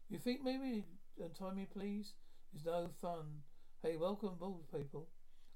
You 0.10 0.20
think 0.20 0.43
maybe 0.43 0.84
untie 1.24 1.54
me, 1.54 1.67
please? 1.72 2.12
It's 2.53 2.65
no 2.65 2.89
fun. 3.01 3.43
Hey, 3.83 3.97
welcome 3.97 4.29
aboard, 4.29 4.71
people. 4.71 5.07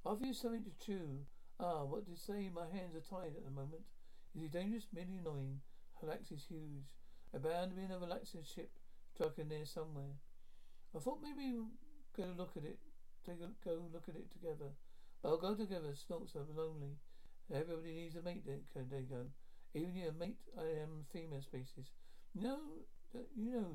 I've 0.06 0.21
used 0.21 0.41
something 0.41 0.63
to 0.63 0.86
chew. 0.86 1.25
Ah, 1.60 1.84
what 1.84 2.06
did 2.06 2.17
say? 2.17 2.49
My 2.54 2.65
hands 2.71 2.95
are 2.95 3.01
tied 3.01 3.36
at 3.36 3.43
the 3.43 3.51
moment. 3.51 3.84
Is 4.36 4.41
he 4.41 4.47
dangerous? 4.47 4.88
Merely 4.93 5.17
annoying. 5.17 5.62
Halax 6.01 6.32
is 6.32 6.45
huge. 6.47 6.86
A 7.34 7.39
be 7.39 7.84
another 7.84 8.08
Luxan 8.08 8.45
ship 8.45 8.71
stuck 9.13 9.39
in 9.39 9.49
there 9.49 9.65
somewhere. 9.65 10.19
I 10.95 10.99
thought 10.99 11.21
maybe 11.21 11.54
we'd 11.54 11.67
go 12.15 12.34
look 12.38 12.58
at 12.58 12.63
it. 12.63 12.80
Take 13.25 13.41
a 13.41 13.49
go 13.63 13.84
look 13.93 14.10
at 14.10 14.15
it 14.15 14.32
together. 14.32 14.71
I'll 15.23 15.38
go 15.38 15.56
together, 15.56 15.93
snorts 15.95 16.36
are 16.36 16.45
lonely. 16.56 16.97
Everybody 17.54 17.93
needs 17.93 18.15
a 18.15 18.21
mate, 18.21 18.45
they 18.45 19.01
go. 19.01 19.27
Even 19.73 19.95
you, 19.95 20.10
a 20.10 20.12
mate, 20.12 20.39
I 20.58 20.82
am 20.82 21.06
female 21.13 21.41
species. 21.41 21.91
Know, 22.34 22.60
you 23.36 23.51
know 23.51 23.71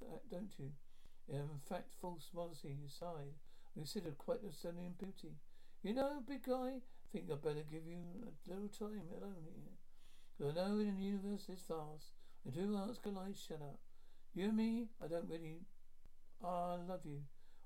that, 0.00 0.28
don't 0.30 0.52
you? 0.58 0.72
In 1.28 1.60
fact, 1.68 1.88
false 2.00 2.30
modesty 2.34 2.76
aside, 2.86 3.34
I 3.66 3.70
consider 3.74 4.10
quite 4.12 4.42
a 4.48 4.52
stunning 4.52 4.94
beauty. 4.98 5.36
You 5.82 5.94
know, 5.94 6.22
big 6.26 6.44
guy, 6.44 6.80
think 7.12 7.30
I'd 7.30 7.42
better 7.42 7.64
give 7.70 7.86
you 7.86 7.98
a 7.98 8.50
little 8.50 8.68
time 8.68 9.08
alone 9.16 9.44
here. 9.44 10.48
I 10.48 10.52
know 10.52 10.78
in 10.78 10.96
the 10.96 11.02
universe 11.02 11.48
is 11.48 11.64
vast, 11.68 12.12
and 12.44 12.54
two 12.54 12.76
hearts 12.76 12.98
collide, 12.98 13.36
shut 13.36 13.60
up. 13.60 13.78
You 14.34 14.46
and 14.46 14.56
me, 14.56 14.86
I 15.02 15.08
don't 15.08 15.28
really, 15.28 15.60
I 16.42 16.76
love 16.88 17.04
you. 17.04 17.22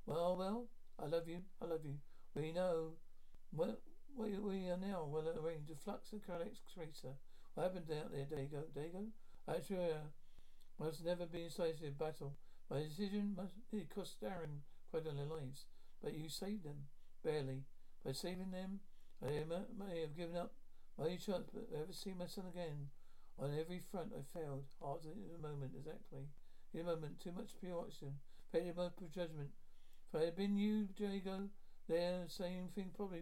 Well, 0.06 0.36
well, 0.36 0.66
I 0.98 1.06
love 1.06 1.28
you, 1.28 1.42
I 1.60 1.66
love 1.66 1.84
you. 1.84 1.98
We 2.34 2.52
know, 2.52 2.92
well, 3.52 3.78
we, 4.16 4.38
we 4.38 4.68
are 4.70 4.78
now 4.78 5.06
well 5.08 5.28
arranged 5.28 5.68
to 5.68 5.76
flux 5.76 6.10
the 6.10 6.18
Calyx 6.18 6.60
tracer. 6.72 7.14
What 7.54 7.64
happened 7.64 7.90
out 7.90 8.12
there, 8.12 8.24
D'Argo? 8.24 8.64
D'Argo? 8.74 9.06
Actually, 9.48 9.92
uh, 9.92 10.08
must 10.78 11.04
never 11.04 11.26
be 11.26 11.44
decisive 11.44 11.98
battle. 11.98 12.34
My 12.70 12.82
decision 12.82 13.34
must 13.36 13.54
it 13.72 13.94
cost 13.94 14.20
Darren 14.20 14.62
quite 14.90 15.06
a 15.06 15.14
their 15.14 15.26
lives, 15.26 15.66
but 16.02 16.14
you 16.14 16.28
saved 16.28 16.64
them 16.64 16.86
barely. 17.24 17.64
By 18.04 18.12
saving 18.12 18.50
them, 18.50 18.80
I 19.24 19.44
may 19.78 20.00
have 20.00 20.16
given 20.16 20.36
up 20.36 20.52
my 20.98 21.04
only 21.04 21.18
chance 21.18 21.48
but 21.52 21.68
ever 21.74 21.92
see 21.92 22.12
my 22.12 22.26
son 22.26 22.44
again. 22.52 22.88
On 23.38 23.50
every 23.58 23.80
front, 23.80 24.12
I 24.12 24.22
failed. 24.38 24.64
Hard 24.80 25.04
in 25.04 25.32
the 25.32 25.48
moment, 25.48 25.72
exactly. 25.76 26.28
In 26.74 26.80
a 26.80 26.84
moment, 26.84 27.20
too 27.20 27.32
much 27.32 27.58
pure 27.60 27.78
oxygen. 27.78 28.14
Faded 28.50 28.76
my 28.76 28.88
judgment. 29.14 29.50
If 30.08 30.20
I 30.20 30.24
had 30.24 30.36
been 30.36 30.56
you, 30.56 30.88
D'Argo, 30.96 31.48
there, 31.88 32.24
same 32.28 32.68
thing 32.74 32.90
probably 32.94 33.21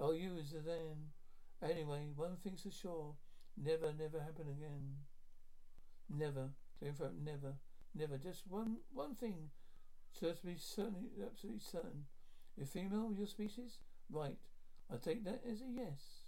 I'll 0.00 0.14
use 0.14 0.50
the 0.52 0.60
then. 0.60 1.12
Anyway, 1.62 2.08
one 2.16 2.36
thing's 2.42 2.62
for 2.62 2.70
sure. 2.70 3.14
Never, 3.56 3.92
never 3.92 4.20
happen 4.20 4.48
again. 4.48 4.96
Never. 6.08 6.50
Fact, 6.80 7.12
never. 7.22 7.54
Never. 7.94 8.16
Just 8.16 8.46
one 8.48 8.78
one 8.92 9.14
thing. 9.14 9.50
Be 10.20 10.56
certainly 10.58 11.10
absolutely 11.24 11.60
certain. 11.60 12.06
If 12.56 12.70
female 12.70 13.12
your 13.16 13.26
species? 13.26 13.78
Right. 14.10 14.36
I 14.92 14.96
take 14.96 15.24
that 15.24 15.42
as 15.48 15.60
a 15.60 15.70
yes. 15.70 16.19